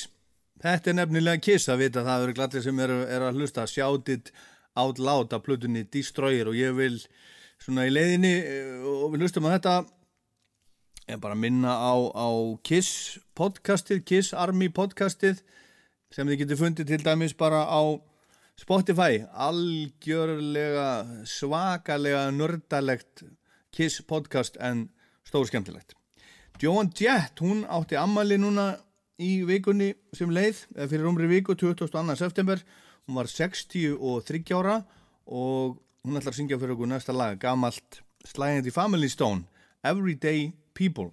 Þetta 0.62 0.90
er 0.90 0.94
nefnilega 1.00 1.42
Kiss 1.42 1.70
að 1.72 1.80
vita. 1.82 2.04
Það 2.06 2.24
eru 2.26 2.34
glattir 2.36 2.62
sem 2.62 2.82
eru 2.84 2.98
er 3.10 3.24
að 3.26 3.40
hlusta. 3.40 3.64
Shouted 3.66 4.30
out 4.78 5.00
loud 5.02 5.34
að 5.34 5.42
plutunni 5.48 5.82
Destroyer 5.90 6.48
og 6.52 6.54
ég 6.56 6.76
vil 6.76 7.00
svona 7.62 7.88
í 7.88 7.92
leiðinni 7.92 8.32
eh, 8.38 8.86
og 8.86 9.10
við 9.12 9.26
hlustum 9.26 9.48
að 9.48 9.56
þetta 9.56 9.74
en 11.12 11.20
bara 11.22 11.36
minna 11.38 11.74
á, 11.74 11.94
á 12.14 12.28
Kiss 12.64 13.18
podcastið, 13.38 14.04
Kiss 14.06 14.32
Army 14.32 14.70
podcastið 14.72 15.42
sem 16.14 16.28
þið 16.28 16.42
getur 16.44 16.60
fundið 16.62 16.92
til 16.92 17.02
dæmis 17.04 17.34
bara 17.36 17.64
á 17.66 17.82
Spotify 18.60 19.24
algjörlega 19.34 21.24
svakalega 21.28 22.28
nördalegt 22.34 23.26
Kiss 23.74 24.02
podcast 24.06 24.56
en 24.62 24.86
stór 25.26 25.50
skemmtilegt 25.50 25.96
Joan 26.62 26.92
Jett, 26.94 27.42
hún 27.42 27.66
átti 27.66 27.98
ammali 27.98 28.38
núna 28.38 28.72
í 29.22 29.32
vikunni 29.46 29.92
sem 30.16 30.30
leið 30.32 30.64
fyrir 30.90 31.06
umri 31.08 31.28
viku 31.30 31.54
22. 31.58 32.16
september 32.18 32.62
hún 33.06 33.18
var 33.20 33.30
63 33.30 34.42
ára 34.58 34.80
og 35.26 35.78
hún 36.02 36.18
ætlar 36.18 36.34
að 36.34 36.40
syngja 36.40 36.58
fyrir 36.58 36.74
okkur 36.76 36.90
næsta 36.90 37.14
lag 37.14 37.38
gamalt 37.42 38.02
slæðið 38.26 38.72
í 38.72 38.74
Family 38.74 39.10
Stone 39.12 39.46
Everyday 39.86 40.50
People 40.74 41.12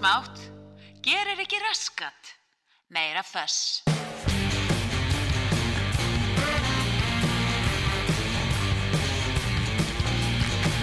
Smátt, 0.00 0.38
gerir 1.04 1.38
ekki 1.44 1.58
raskat, 1.60 2.22
meira 2.88 3.22
föss. 3.22 3.82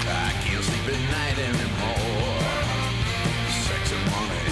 I 0.05 0.31
can't 0.43 0.63
sleep 0.63 0.87
at 0.93 1.01
night 1.17 1.37
anymore. 1.49 2.45
Sex 3.65 3.83
and 3.97 4.05
money. 4.13 4.45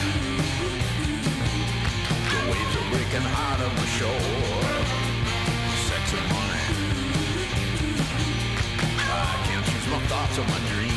The 2.31 2.39
waves 2.49 2.75
are 2.79 2.89
breaking 2.89 3.27
hard 3.35 3.61
on 3.67 3.73
the 3.75 3.87
shore. 3.97 4.65
Sex 5.87 6.05
and 6.17 6.27
money. 6.33 6.65
I 8.97 9.37
can't 9.45 9.65
choose 9.69 9.87
my 9.93 10.01
thoughts 10.09 10.39
or 10.39 10.47
my 10.49 10.59
dreams. 10.73 10.94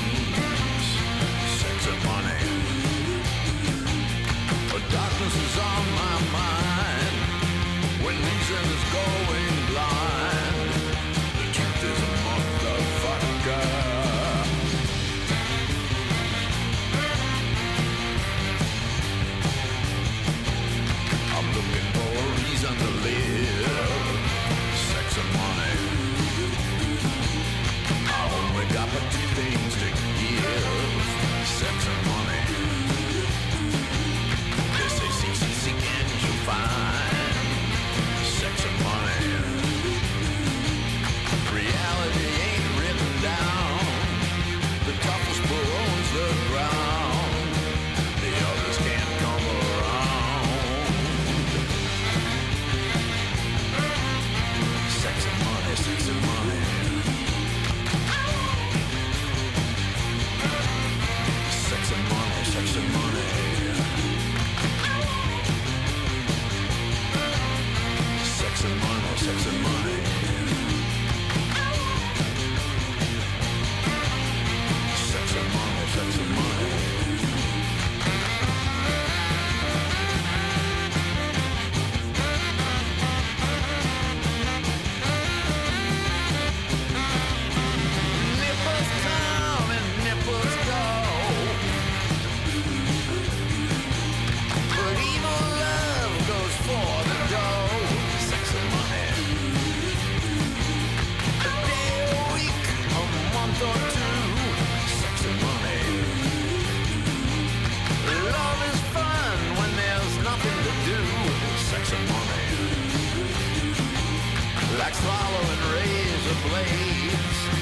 Razor 116.55 117.57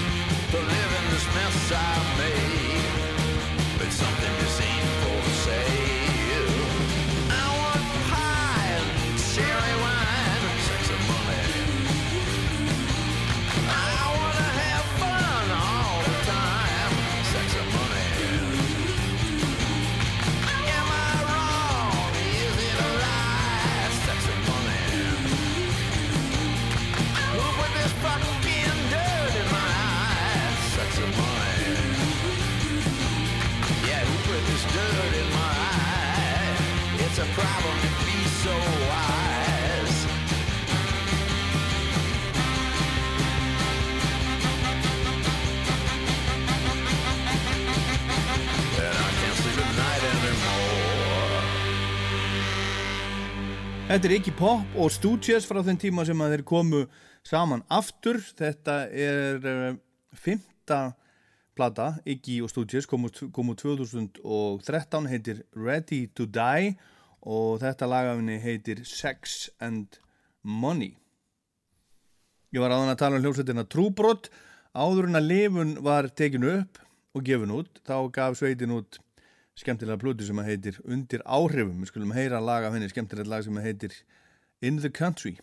to 0.53 0.59
live 0.59 0.93
in 0.99 1.05
this 1.13 1.27
mess 1.35 1.73
I 1.73 2.19
made. 2.19 2.76
So 38.47 38.57
wise. 38.91 40.01
And 48.79 48.95
I 49.07 49.11
can't 49.19 49.37
sleep 49.41 49.59
at 49.65 49.73
night 49.81 50.03
anymore. 50.13 51.43
Þetta 53.87 54.09
er 54.09 54.17
ekki 54.19 54.35
pop 54.39 54.79
og 54.79 54.93
Stooges 54.95 55.47
frá 55.49 55.63
þeim 55.67 55.79
tíma 55.83 56.07
sem 56.07 56.23
að 56.23 56.37
þeir 56.37 56.47
komu 56.47 56.85
saman 57.27 57.67
aftur. 57.67 58.21
Þetta 58.39 58.81
er 58.91 59.43
uh, 59.43 59.79
fymta 60.15 60.81
plata, 61.57 61.95
Iggy 62.05 62.43
og 62.45 62.53
Stooges, 62.53 62.87
komu, 62.87 63.09
komu 63.35 63.57
2013, 63.59 65.09
heitir 65.11 65.43
Ready 65.57 66.07
to 66.15 66.29
Die 66.29 66.77
og 67.27 67.59
þetta 67.63 67.89
lagafinni 67.91 68.39
heitir 68.43 68.85
Sex 68.87 69.49
and 69.61 69.99
Money. 70.47 70.95
Ég 72.55 72.63
var 72.63 72.73
aðan 72.73 72.93
að 72.95 73.01
tala 73.03 73.19
um 73.19 73.25
hljómsveitina 73.25 73.67
Trúbrott, 73.69 74.31
áður 74.77 75.11
en 75.11 75.19
að 75.19 75.29
lifun 75.33 75.75
var 75.85 76.09
tekinu 76.15 76.53
upp 76.61 76.79
og 77.17 77.27
gefin 77.27 77.55
út, 77.57 77.83
þá 77.83 77.97
gaf 78.15 78.39
sveitin 78.39 78.77
út 78.77 79.01
skemmtilega 79.57 79.99
plötu 80.01 80.27
sem 80.29 80.39
að 80.39 80.53
heitir 80.53 80.81
Undir 80.85 81.25
áhrifum, 81.25 81.81
við 81.81 81.91
skulum 81.91 82.15
heyra 82.17 82.43
lag 82.45 82.69
af 82.69 82.77
henni, 82.77 82.93
skemmtilegt 82.93 83.33
lag 83.33 83.45
sem 83.45 83.59
að 83.59 83.71
heitir 83.71 83.99
In 84.63 84.81
the 84.81 84.93
Country. 84.93 85.37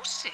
house 0.00 0.29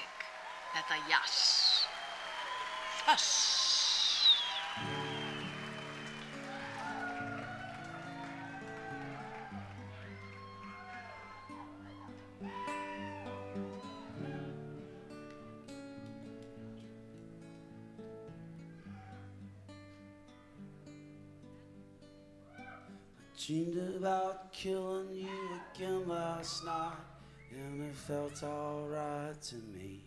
felt 28.07 28.41
alright 28.41 29.41
to 29.41 29.55
me. 29.73 30.01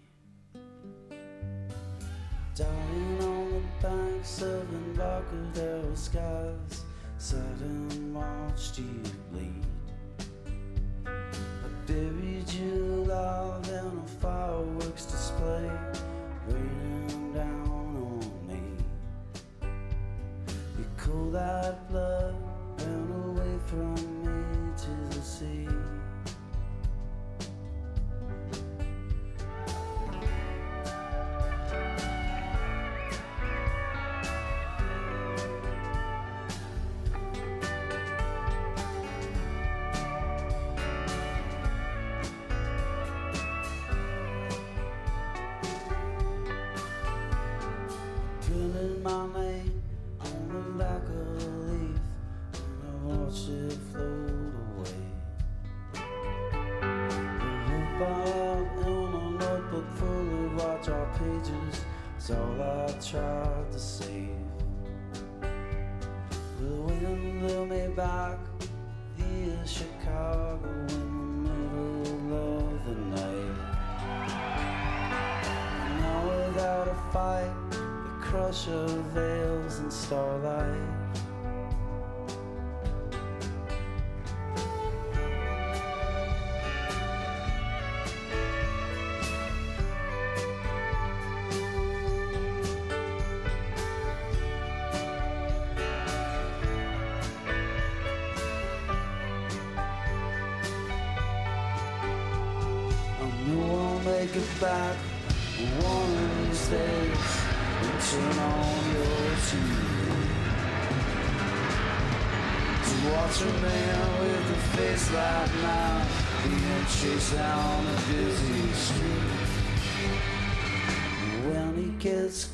Dying 2.55 3.19
on 3.21 3.51
the 3.51 3.87
banks 3.87 4.41
of 4.41 4.73
Embarcadero 4.73 5.95
skies, 5.95 6.85
and 7.31 8.15
watched 8.15 8.79
you 8.79 9.03
bleed. 9.31 9.67
I 11.05 11.69
buried 11.87 12.51
you 12.51 13.05
alive 13.05 13.69
in 13.69 14.03
a 14.03 14.09
fireworks 14.19 15.05
display, 15.05 15.71
raining 16.49 17.35
down 17.35 17.67
on 17.69 18.49
me. 18.49 18.63
You 20.79 20.87
cool 20.97 21.31
that 21.33 21.87
blood 21.91 22.35
ran 22.79 23.13
away 23.27 23.59
from 23.67 23.95
me 24.25 24.73
to 24.79 25.15
the 25.15 25.23
sea. 25.23 25.80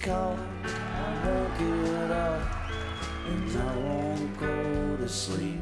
Caught, 0.06 0.38
I 0.64 1.26
won't 1.26 1.58
get 1.58 2.10
up 2.12 2.40
and 3.26 3.58
I 3.58 3.76
won't 3.76 4.38
go 4.38 4.96
to 4.98 5.08
sleep. 5.08 5.58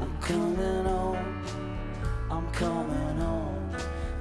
I'm 0.00 0.12
coming 0.20 0.84
home. 0.84 1.44
I'm 2.28 2.50
coming 2.50 3.16
home 3.18 3.70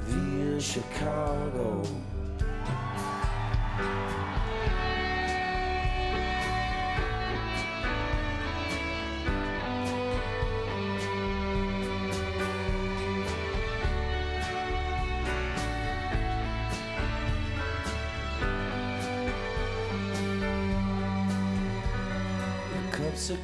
via 0.05 0.61
Chicago. 0.61 1.81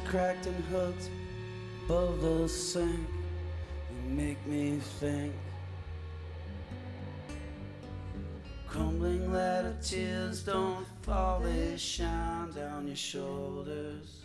Cracked 0.08 0.46
and 0.46 0.64
hooked 0.64 1.10
above 1.84 2.22
the 2.22 2.48
sink. 2.48 3.06
You 3.90 4.10
make 4.10 4.46
me 4.46 4.78
think. 5.00 5.34
Crumbling 8.66 9.30
letter 9.30 9.76
tears 9.82 10.42
don't 10.42 10.86
fall, 11.02 11.40
they 11.40 11.76
shine 11.76 12.50
down 12.52 12.86
your 12.86 12.96
shoulders. 12.96 14.22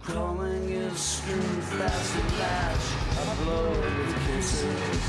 Crawling 0.00 0.70
is 0.70 0.98
screw 0.98 1.40
fast 1.40 2.16
and 2.16 2.38
latch, 2.38 2.86
I 3.18 3.44
blow 3.44 3.70
with 3.70 4.26
kisses. 4.26 5.02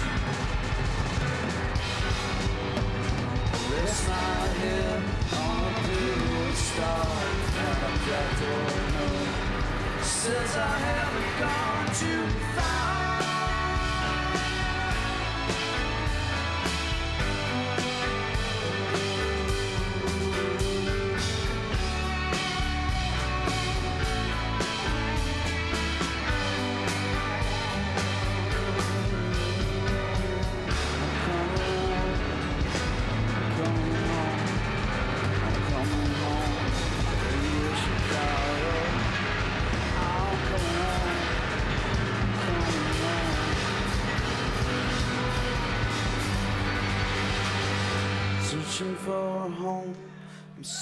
Rest 3.71 4.07
my 4.09 4.47
head 4.59 5.22
since 10.01 10.55
I 10.55 10.77
haven't 10.77 11.39
gone 11.39 11.88
too 11.95 12.23
far. 12.55 13.02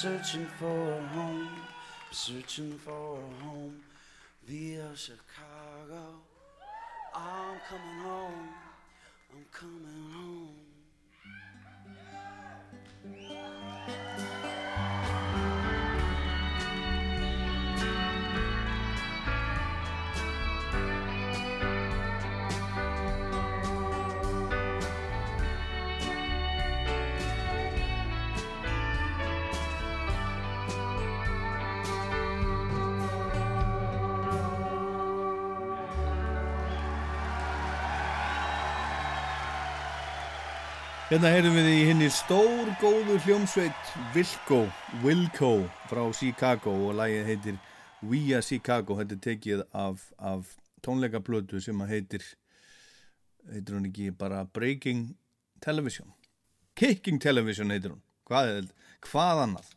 Searching 0.01 0.47
for 0.57 0.65
a 0.65 1.01
home, 1.13 1.47
I'm 1.47 2.11
searching 2.11 2.71
for 2.79 3.19
a 3.19 3.43
home 3.43 3.75
via 4.47 4.95
Chicago. 4.95 6.23
I'm 7.13 7.59
coming 7.69 7.99
home, 8.03 8.49
I'm 9.31 9.45
coming 9.51 10.11
home. 10.11 10.57
Hérna 41.11 41.27
heyrum 41.27 41.57
við 41.57 41.65
í 41.67 41.79
henni 41.89 42.05
stór 42.07 42.69
góðu 42.79 43.17
hljómsveit 43.25 43.89
Wilco, 44.13 44.61
Wilco 45.03 45.49
frá 45.89 46.05
Chicago 46.15 46.71
og 46.85 46.93
lagið 47.01 47.25
heitir 47.27 47.57
We 47.99 48.21
Are 48.31 48.39
Chicago. 48.39 48.95
Þetta 48.95 49.17
er 49.17 49.19
tekið 49.25 49.63
af, 49.75 50.05
af 50.15 50.53
tónleikaplötu 50.87 51.59
sem 51.59 51.81
að 51.83 51.91
heitir, 51.91 52.23
heitir 53.51 53.75
hún 53.75 53.89
ekki 53.89 54.07
bara 54.15 54.45
Breaking 54.55 55.09
Television. 55.59 56.13
Kicking 56.79 57.19
Television 57.19 57.75
heitir 57.75 57.91
hún. 57.91 57.99
Hvað, 58.31 58.53
er, 58.61 58.71
hvað 59.09 59.43
annað? 59.49 59.75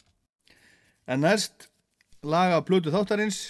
En 1.11 1.27
næst 1.27 1.67
laga 2.23 2.63
plötu 2.63 2.95
þáttarins 2.95 3.49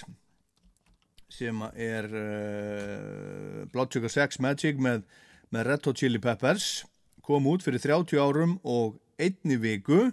sem 1.37 1.61
er 1.77 2.09
uh, 2.09 3.61
Blood 3.69 3.93
Sugar 3.93 4.17
Sex 4.17 4.41
Magic 4.41 4.81
með, 4.81 5.05
með 5.53 5.69
Red 5.69 5.85
Hot 5.91 6.01
Chili 6.01 6.25
Peppers 6.25 6.81
kom 7.25 7.47
út 7.49 7.65
fyrir 7.65 7.81
30 7.81 8.21
árum 8.21 8.59
og 8.61 8.99
einni 9.17 9.57
viku 9.57 10.11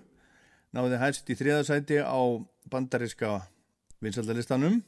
náði 0.73 1.01
hæst 1.01 1.29
í 1.29 1.37
þriðasæti 1.37 2.01
á 2.01 2.21
bandariska 2.73 3.35
vinsaldalistanum 4.03 4.81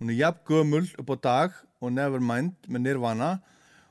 hún 0.00 0.12
er 0.12 0.18
jafn 0.18 0.44
gömul 0.48 0.86
upp 1.00 1.14
á 1.14 1.16
dag 1.24 1.56
og 1.80 1.94
Nevermind 1.96 2.68
með 2.68 2.84
Nirvana 2.86 3.30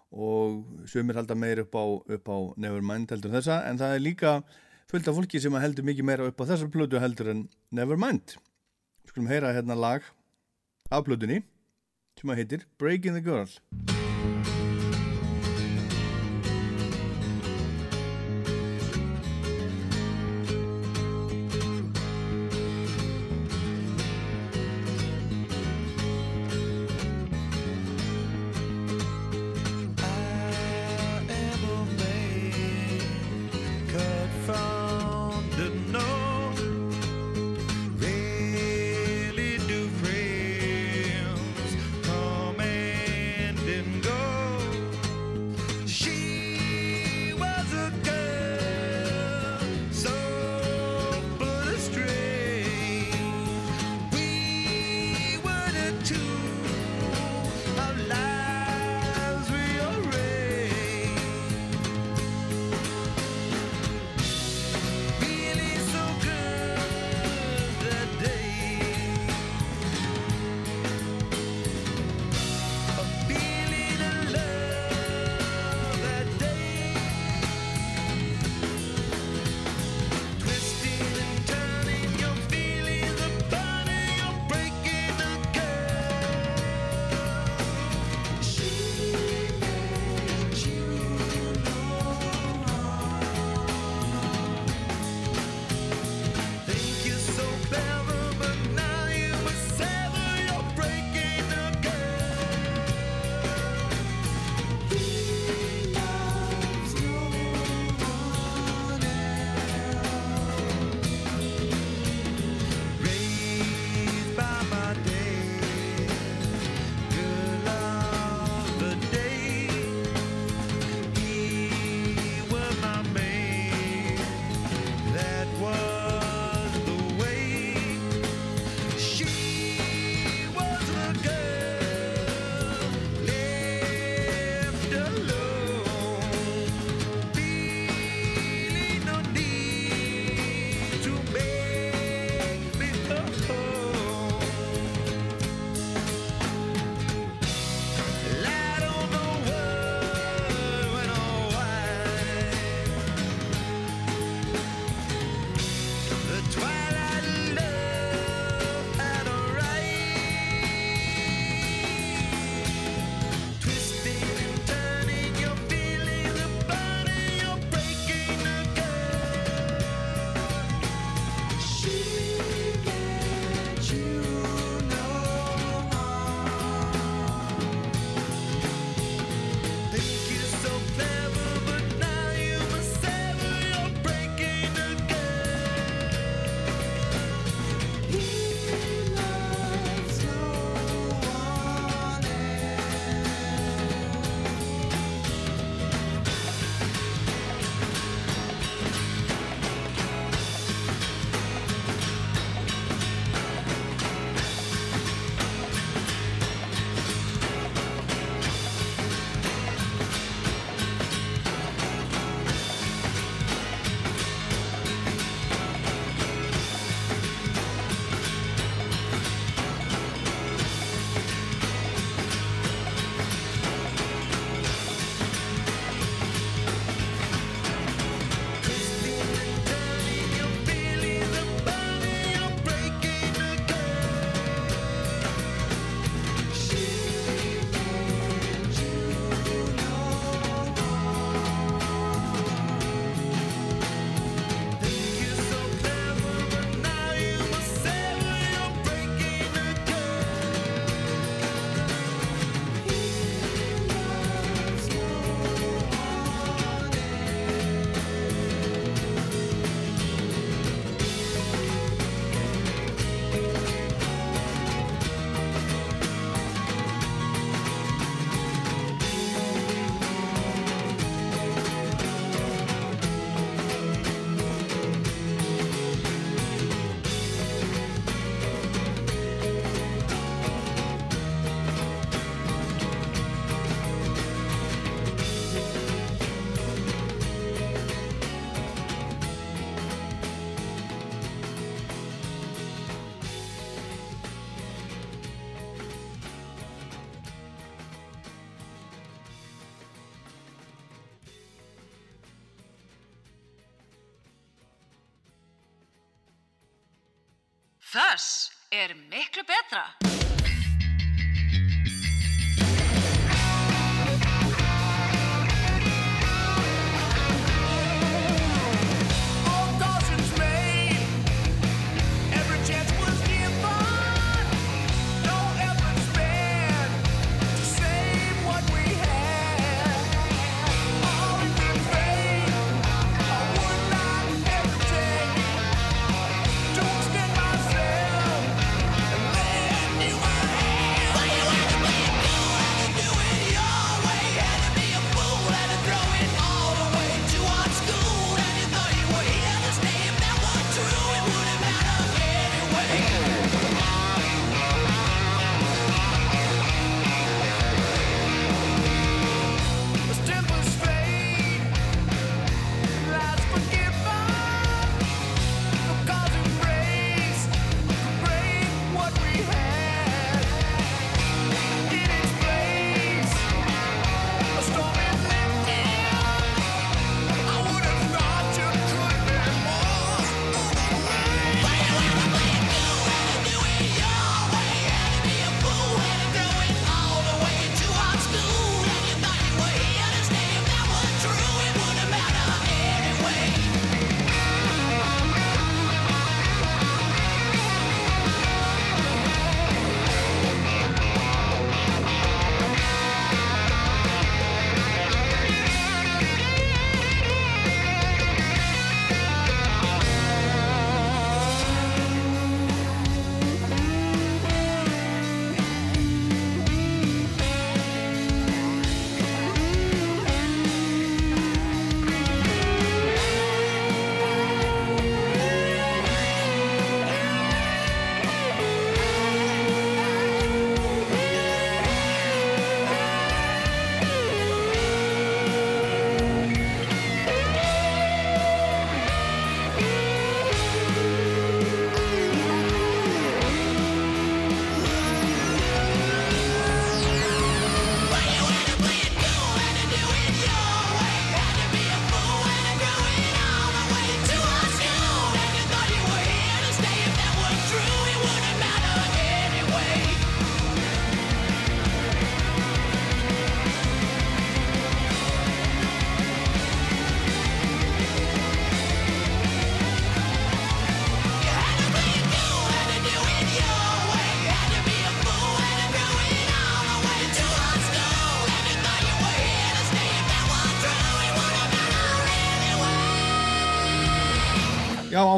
og 0.10 0.85
sömur 0.89 1.18
halda 1.18 1.38
meir 1.38 1.64
upp 1.65 1.76
á, 1.77 1.85
upp 1.85 2.30
á 2.30 2.38
Nevermind 2.57 3.10
heldur 3.14 3.34
þessa 3.34 3.61
en 3.69 3.81
það 3.81 3.95
er 3.95 4.06
líka 4.06 4.34
fullt 4.89 5.10
af 5.10 5.18
fólki 5.18 5.41
sem 5.41 5.53
heldur 5.61 5.85
mikið 5.85 6.10
meira 6.10 6.30
upp 6.30 6.41
á 6.41 6.49
þessar 6.49 6.73
plötu 6.73 7.01
heldur 7.01 7.30
en 7.34 7.45
Nevermind. 7.69 8.38
Skulum 9.10 9.30
heyra 9.30 9.53
hérna 9.53 9.77
lag 9.77 10.06
af 10.89 11.06
plötunni 11.06 11.43
sem 12.18 12.30
að 12.30 12.43
heitir 12.43 12.68
Breaking 12.81 13.18
the 13.18 13.26
Girl 13.26 13.98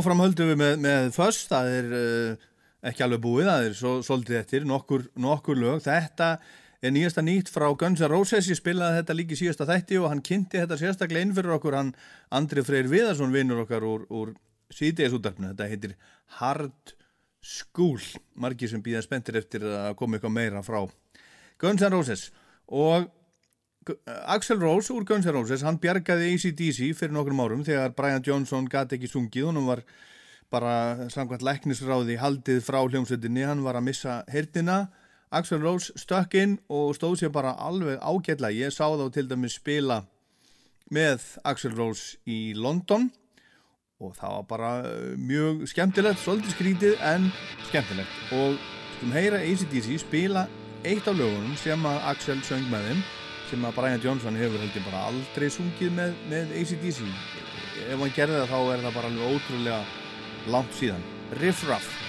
áfram 0.01 0.23
höldum 0.23 0.49
við 0.49 0.57
með, 0.59 0.79
með 0.81 1.11
Fuss, 1.15 1.45
það 1.49 1.67
er 1.75 1.93
uh, 1.93 2.47
ekki 2.89 3.05
alveg 3.05 3.21
búið, 3.21 3.49
það 3.51 3.67
er 3.67 3.75
svo, 3.77 3.93
svolítið 4.05 4.39
eftir, 4.39 4.65
nokkur, 4.69 5.05
nokkur 5.21 5.59
lög. 5.61 5.83
Þetta 5.85 6.29
er 6.81 6.93
nýjasta 6.95 7.21
nýtt 7.25 7.51
frá 7.53 7.67
Guns 7.77 8.01
N' 8.01 8.09
Roses, 8.09 8.49
ég 8.49 8.57
spilaði 8.57 9.01
þetta 9.01 9.17
líki 9.19 9.37
síðasta 9.37 9.67
þætti 9.69 9.99
og 10.01 10.09
hann 10.09 10.23
kynnti 10.25 10.63
þetta 10.63 10.79
sérstaklega 10.81 11.27
inn 11.27 11.35
fyrir 11.37 11.53
okkur, 11.57 11.77
hann 11.77 11.93
Andri 12.33 12.65
Freyr 12.65 12.89
Viðarsson 12.89 13.35
vinnur 13.35 13.61
okkar 13.67 13.85
úr, 13.85 14.07
úr 14.09 14.33
síðdegisútarpinu, 14.73 15.53
þetta 15.53 15.69
heitir 15.69 15.95
Hard 16.39 16.95
School, 17.45 18.01
margir 18.41 18.69
sem 18.71 18.81
býða 18.81 19.03
spenntir 19.05 19.37
eftir 19.37 19.65
að 19.69 19.93
koma 19.99 20.17
eitthvað 20.17 20.37
meira 20.37 20.65
frá 20.65 20.81
Guns 21.61 21.85
N' 21.85 21.93
Roses. 21.93 22.29
Og 22.71 23.05
Axel 24.29 24.59
Rose 24.61 24.93
úr 24.93 25.05
Guns 25.09 25.25
N' 25.25 25.33
Roses, 25.33 25.63
hann 25.65 25.79
bjargaði 25.81 26.35
ACDC 26.35 26.91
fyrir 26.97 27.13
nokkrum 27.15 27.39
árum 27.41 27.63
þegar 27.65 27.95
Brian 27.97 28.21
Johnson 28.25 28.67
gati 28.69 28.99
ekki 28.99 29.09
sungið, 29.09 29.47
hann 29.49 29.65
var 29.65 29.81
bara 30.53 31.07
samkvæmt 31.09 31.45
læknisráði 31.47 32.19
haldið 32.21 32.59
frá 32.65 32.77
hljómsveitinni, 32.83 33.47
hann 33.47 33.63
var 33.65 33.79
að 33.79 33.87
missa 33.87 34.19
herdina, 34.29 34.83
Axel 35.31 35.63
Rose 35.63 35.95
stökk 35.97 36.35
inn 36.37 36.57
og 36.69 36.91
stóð 36.97 37.21
sér 37.21 37.31
bara 37.33 37.55
alveg 37.55 37.97
ágætla, 38.03 38.51
ég 38.53 38.73
sá 38.75 38.83
þá 38.83 39.05
til 39.15 39.29
dæmis 39.31 39.55
spila 39.57 40.03
með 40.91 41.23
Axel 41.47 41.73
Rose 41.77 42.19
í 42.27 42.51
London 42.53 43.07
og 44.01 44.13
það 44.17 44.35
var 44.35 44.45
bara 44.49 44.71
uh, 44.83 45.15
mjög 45.15 45.63
skemmtilegt, 45.71 46.19
svolítið 46.19 46.55
skrítið 46.55 47.03
en 47.05 47.29
skemmtilegt. 47.69 48.21
Og 48.33 48.57
skulum 48.97 49.15
heyra 49.15 49.41
ACDC 49.45 50.01
spila 50.01 50.47
eitt 50.83 51.07
af 51.07 51.17
lögunum 51.17 51.55
sem 51.61 51.85
að 51.85 52.07
Axel 52.11 52.41
söng 52.45 52.67
með 52.73 52.89
þeim 52.89 53.03
sem 53.51 53.65
að 53.67 53.75
Brian 53.75 54.03
Johnson 54.03 54.37
hefur 54.39 54.61
heldur 54.63 54.85
bara 54.87 55.07
aldrei 55.09 55.49
sungið 55.51 55.91
með, 55.97 56.13
með 56.31 56.53
ACDC 56.61 57.01
ef 57.89 57.97
hann 57.97 58.13
gerði 58.15 58.39
það 58.39 58.53
þá 58.53 58.59
er 58.61 58.85
það 58.85 58.95
bara 58.99 59.11
alveg 59.11 59.35
ótrúlega 59.35 59.81
langt 60.55 60.79
síðan. 60.79 61.03
Riff 61.41 61.67
Raff 61.67 62.00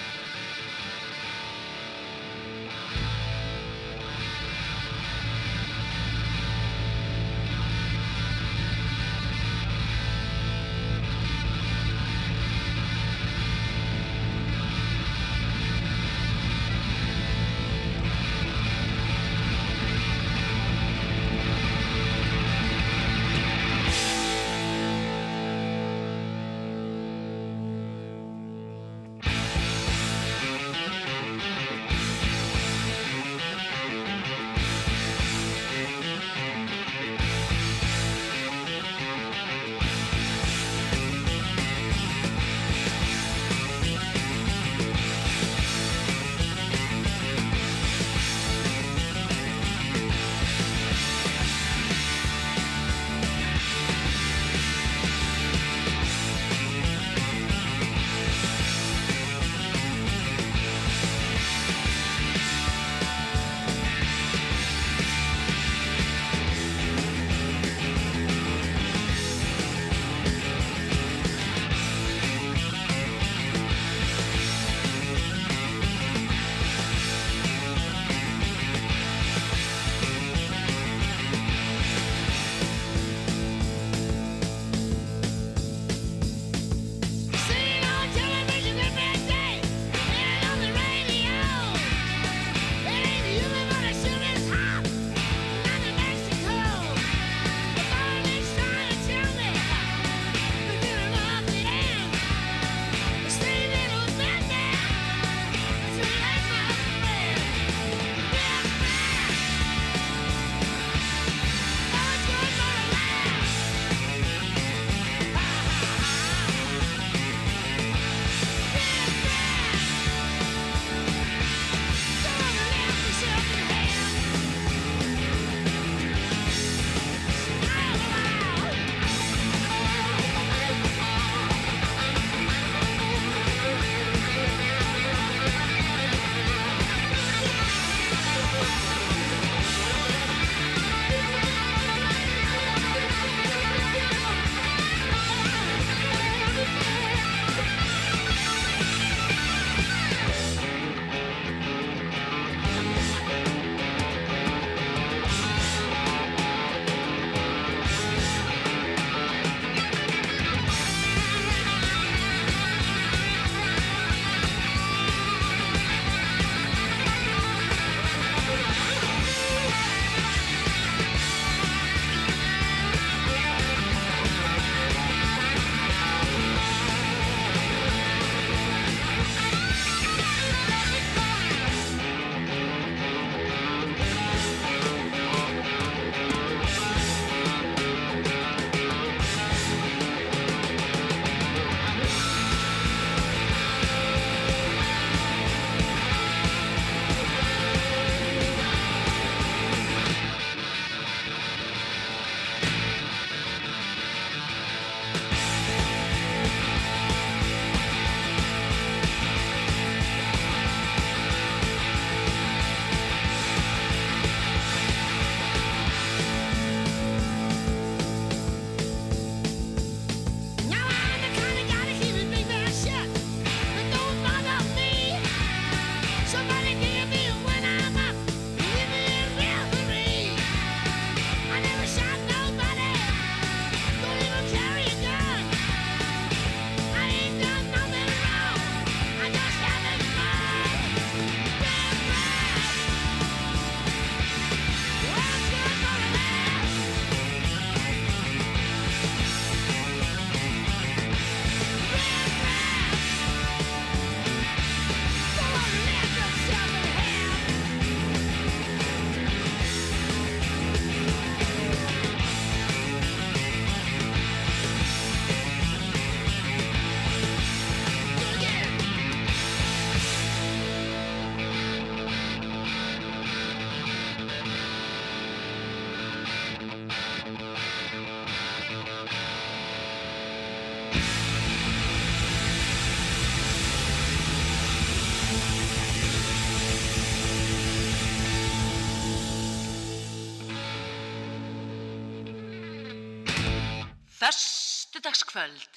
Sunnudagskvöld 295.13 295.69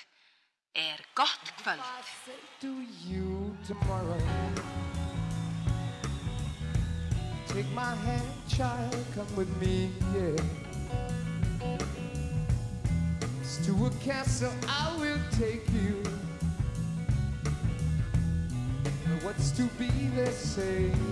er 0.73 1.05
gott 1.15 1.55
kvöld. 1.57 1.81
Tomorrow, 3.67 4.21
take 7.47 7.69
my 7.75 7.95
hand, 8.05 8.31
child, 8.49 8.97
come 9.15 9.35
with 9.37 9.61
me, 9.61 9.91
yeah. 10.15 10.45
It's 13.41 13.67
to 13.67 13.73
a 13.87 13.91
castle 14.05 14.53
I 14.67 14.99
will 14.99 15.21
take 15.39 15.65
you. 15.73 16.03
What's 19.23 19.51
to 19.51 19.63
be, 19.79 19.91
they 20.15 20.33
say. 20.33 21.06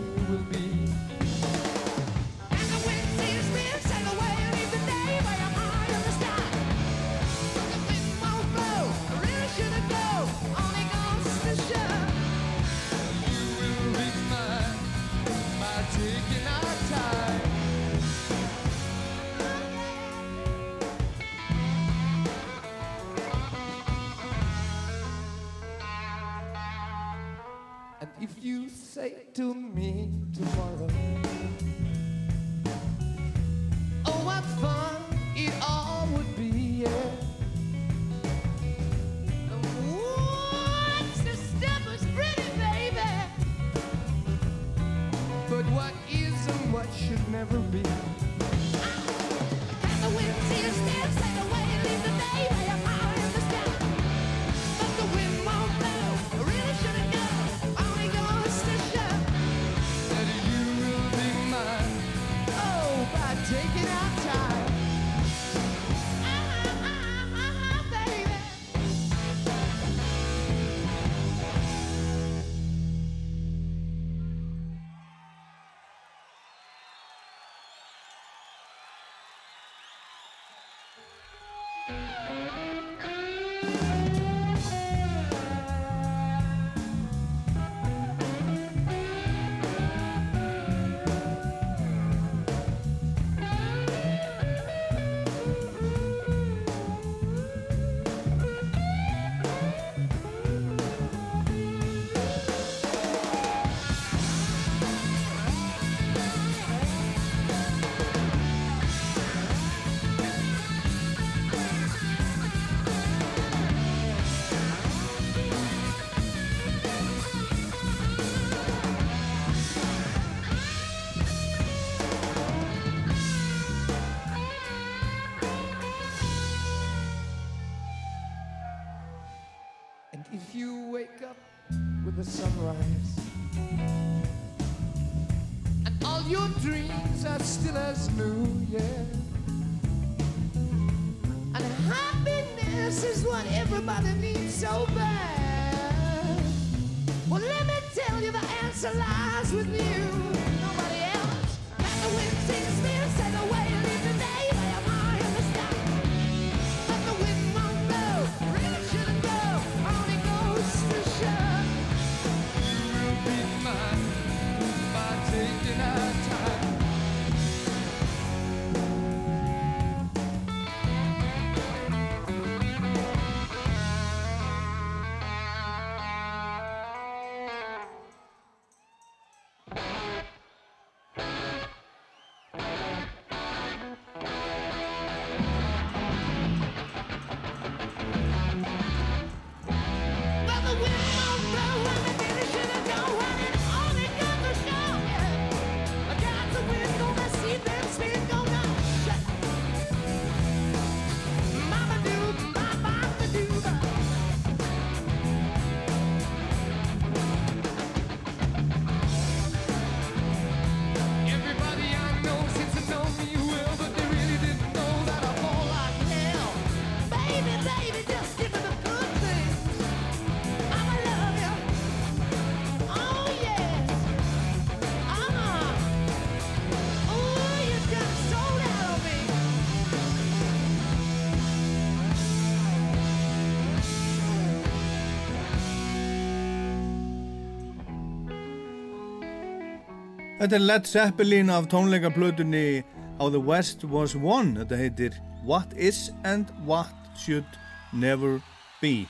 Þetta 240.44 240.58
er 240.58 240.64
Led 240.68 240.84
Zeppelin 240.84 241.48
af 241.48 241.70
tónleikaplötunni 241.72 242.82
How 243.16 243.30
the 243.32 243.40
West 243.40 243.80
Was 243.88 244.12
Won. 244.12 244.50
Þetta 244.58 244.76
heitir 244.76 245.16
What 245.40 245.72
Is 245.72 246.10
and 246.28 246.50
What 246.68 246.92
Should 247.16 247.56
Never 247.96 248.42
Be. 248.82 249.06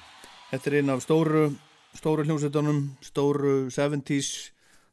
Þetta 0.52 0.70
er 0.70 0.78
einn 0.78 0.94
af 0.94 1.02
stóru, 1.02 1.42
stóru 1.98 2.22
hljómsveitunum, 2.28 2.78
stóru 3.02 3.56
70's 3.66 4.52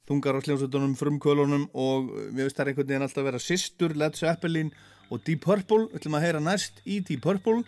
þungar 0.09 0.41
á 0.41 0.45
hljómsveitunum, 0.47 0.97
frumkölunum 0.97 1.69
og 1.77 2.09
við 2.09 2.47
veist 2.47 2.57
það 2.57 2.65
er 2.65 2.73
einhvern 2.73 2.89
veginn 2.89 3.05
alltaf 3.11 3.22
að 3.22 3.30
vera 3.30 3.45
sýstur, 3.45 3.93
Led 4.01 4.18
Zeppelin 4.18 4.73
og 5.13 5.22
Deep 5.22 5.45
Purple. 5.45 5.91
Þetta 5.93 6.09
er 6.09 6.15
maður 6.15 6.23
að 6.23 6.31
heyra 6.31 6.45
næst 6.49 6.81
í 6.89 7.03
Deep 7.05 7.22
Purple 7.22 7.59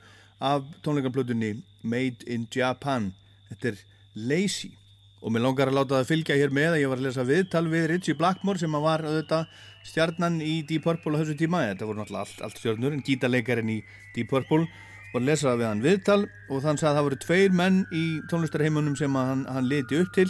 af 0.41 0.65
tónleikaplötunni 0.81 1.59
Made 1.85 2.25
in 2.25 2.49
Japan. 2.49 3.11
Þetta 3.51 3.75
er 3.75 3.85
Lazy 4.17 4.79
og 5.23 5.31
mér 5.31 5.45
langar 5.45 5.69
að 5.71 5.77
láta 5.77 5.99
það 6.01 6.09
fylgja 6.09 6.35
hér 6.35 6.51
með 6.53 6.73
að 6.73 6.81
ég 6.81 6.89
var 6.91 6.99
að 6.99 7.05
lesa 7.07 7.23
viðtal 7.27 7.63
við 7.71 7.85
Ritchie 7.91 8.17
Blackmore 8.19 8.59
sem 8.59 8.75
var 8.83 9.03
auðvitað 9.07 9.45
stjarnan 9.87 10.39
í 10.43 10.55
Deep 10.67 10.83
Purple 10.83 11.15
á 11.15 11.19
þessu 11.21 11.37
tíma, 11.39 11.61
þetta 11.69 11.87
voru 11.87 12.01
náttúrulega 12.01 12.25
allt, 12.25 12.41
allt 12.43 12.59
stjarnur 12.59 12.95
en 12.95 13.03
gítarleikarinn 13.07 13.71
í 13.71 13.77
Deep 14.15 14.31
Purple. 14.31 14.67
Og 15.13 15.19
hann 15.19 15.29
lesaði 15.29 15.61
við 15.61 15.69
hann 15.69 15.83
viðtal 15.83 16.19
og 16.49 16.63
þann 16.63 16.79
sagði 16.81 16.89
að 16.89 16.97
það 16.97 17.07
voru 17.07 17.19
tveir 17.21 17.55
menn 17.59 17.83
í 17.93 18.03
tónlistarheimunum 18.31 18.97
sem 18.99 19.19
hann, 19.19 19.45
hann 19.45 19.69
leti 19.69 20.01
upp 20.01 20.11
til. 20.17 20.27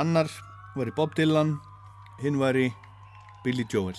Annar 0.00 0.30
var 0.76 0.88
í 0.88 0.96
Bob 0.96 1.18
Dylan 1.18 1.56
hinn 2.22 2.40
var 2.40 2.56
í 2.56 2.70
Billy 3.44 3.66
Joel. 3.68 3.98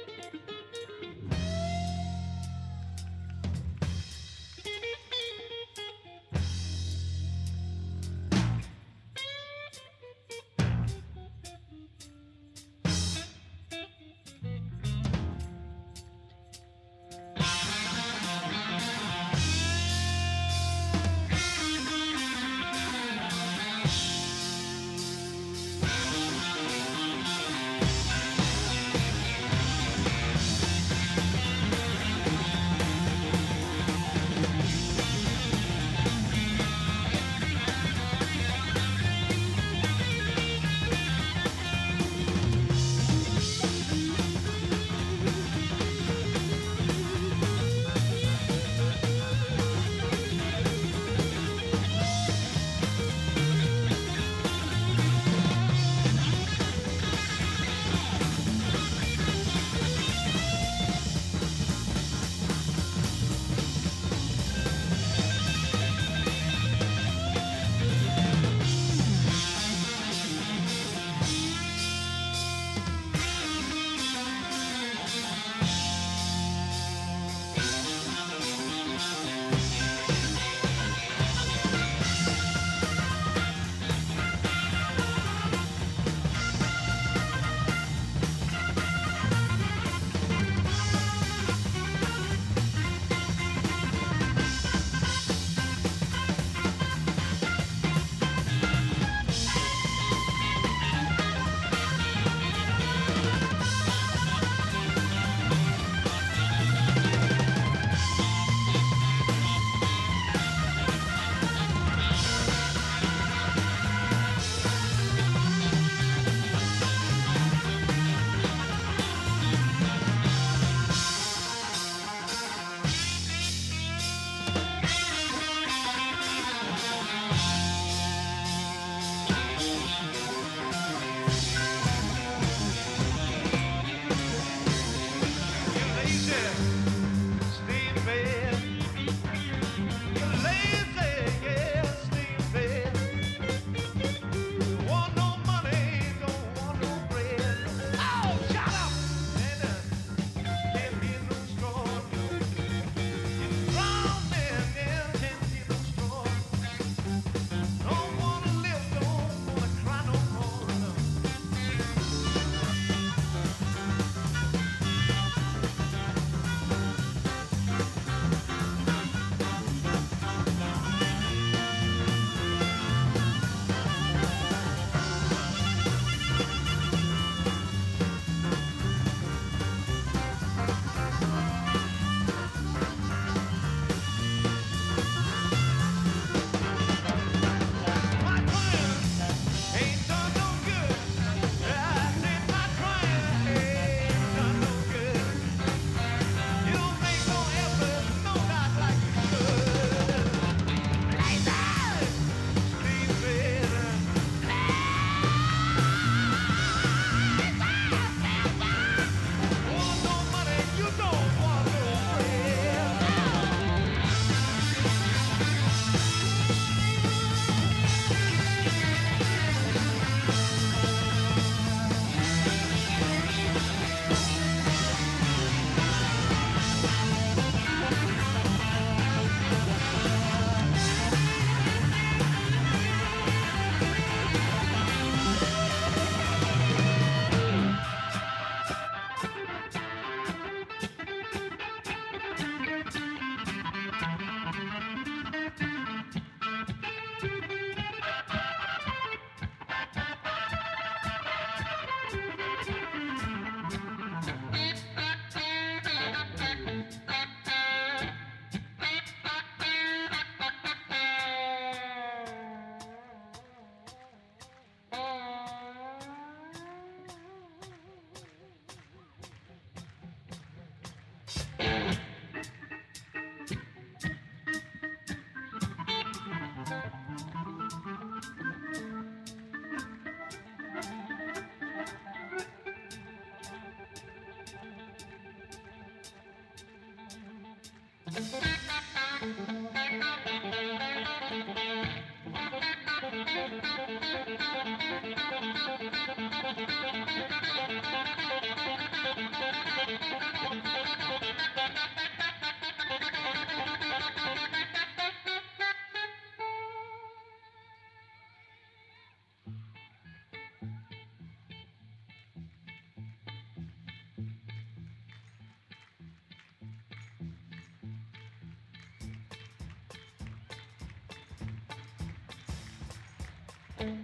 Thank 323.81 323.97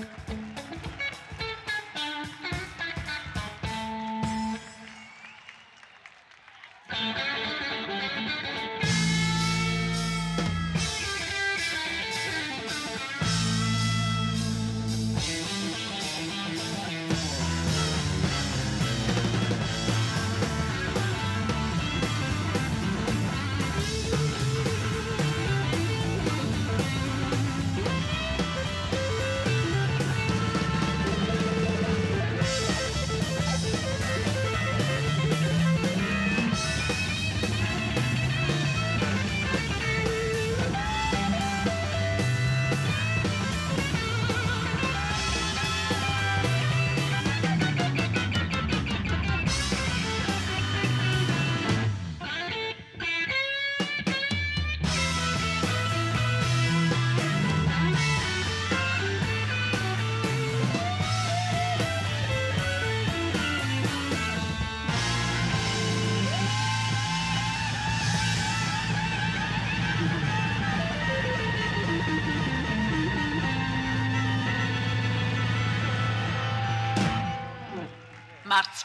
you. 0.00 0.17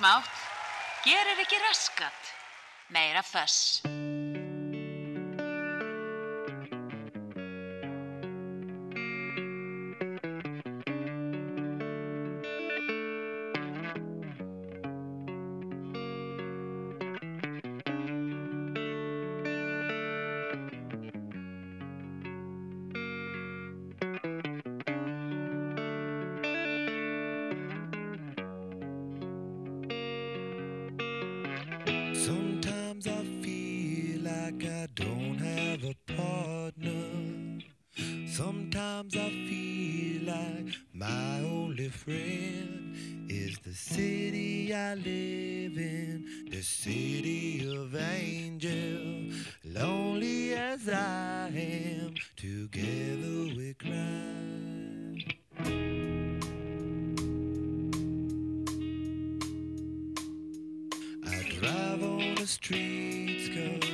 smátt, 0.04 0.30
gerir 1.04 1.40
ekki 1.40 1.58
raskat, 1.58 2.22
meira 2.88 3.22
föss. 3.22 3.93
streets 62.54 63.50
go. 63.50 63.93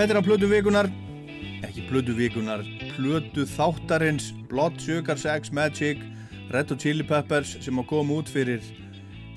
Þetta 0.00 0.14
er 0.14 0.24
á 0.24 0.24
plötu 0.24 0.46
vikunar, 0.48 0.86
ekki 1.60 1.82
plötu 1.84 2.14
vikunar, 2.16 2.62
plötu 2.94 3.42
þáttarins 3.44 4.30
Blood, 4.48 4.78
Sugar, 4.80 5.18
Sex, 5.20 5.50
Magic, 5.52 6.00
Red 6.48 6.72
Hot 6.72 6.80
Chili 6.80 7.04
Peppers 7.04 7.50
sem 7.60 7.76
að 7.82 7.90
koma 7.90 8.16
út 8.22 8.32
fyrir 8.32 8.64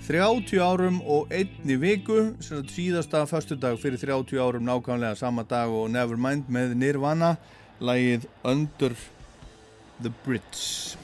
30 0.05 0.63
árum 0.63 1.01
og 1.03 1.35
einni 1.35 1.75
viku, 1.81 2.29
síðasta 2.39 3.25
föstudag 3.27 3.75
fyrir 3.83 3.99
30 4.05 4.39
árum 4.39 4.63
nákvæmlega 4.63 5.19
sama 5.19 5.43
dag 5.43 5.67
og 5.67 5.91
Nevermind 5.91 6.47
með 6.47 6.77
Nirvana, 6.79 7.33
lagið 7.83 8.31
Under 8.47 8.95
the 9.99 10.15
Bridge. 10.23 10.95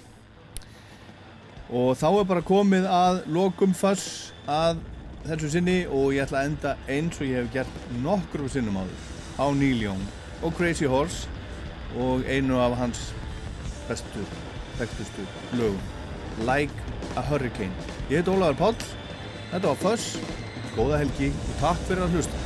Og 1.67 1.99
þá 1.99 2.09
er 2.13 2.31
bara 2.31 2.47
komið 2.47 2.87
að 2.87 3.23
lokum 3.27 3.75
fass 3.75 4.31
að 4.47 4.79
þessu 5.27 5.55
sinni 5.59 5.79
og 5.91 6.13
ég 6.15 6.29
ætla 6.29 6.45
að 6.45 6.51
enda 6.53 6.77
eins 6.87 7.19
og 7.19 7.27
ég 7.27 7.41
hef 7.43 7.55
gert 7.59 7.87
nokkur 7.99 8.47
sinnum 8.47 8.85
áður 8.85 9.08
á 9.39 9.47
Neil 9.55 9.83
Young 9.83 10.03
og 10.43 10.53
Crazy 10.53 10.85
Horse 10.85 11.29
og 11.97 12.27
einu 12.27 12.59
af 12.59 12.75
hans 12.77 13.15
bestu, 13.87 14.21
þekktustu 14.77 15.25
lögum. 15.57 15.81
Like 16.39 16.75
a 17.17 17.21
Hurricane. 17.21 17.73
Ég 18.09 18.21
heit 18.21 18.27
Ólaður 18.27 18.59
Páll, 18.59 18.83
þetta 19.51 19.67
var 19.71 19.81
Fuss 19.81 20.19
góða 20.75 21.01
helgi 21.01 21.31
og 21.33 21.55
takk 21.59 21.81
fyrir 21.87 22.05
að 22.05 22.13
hlusta 22.15 22.45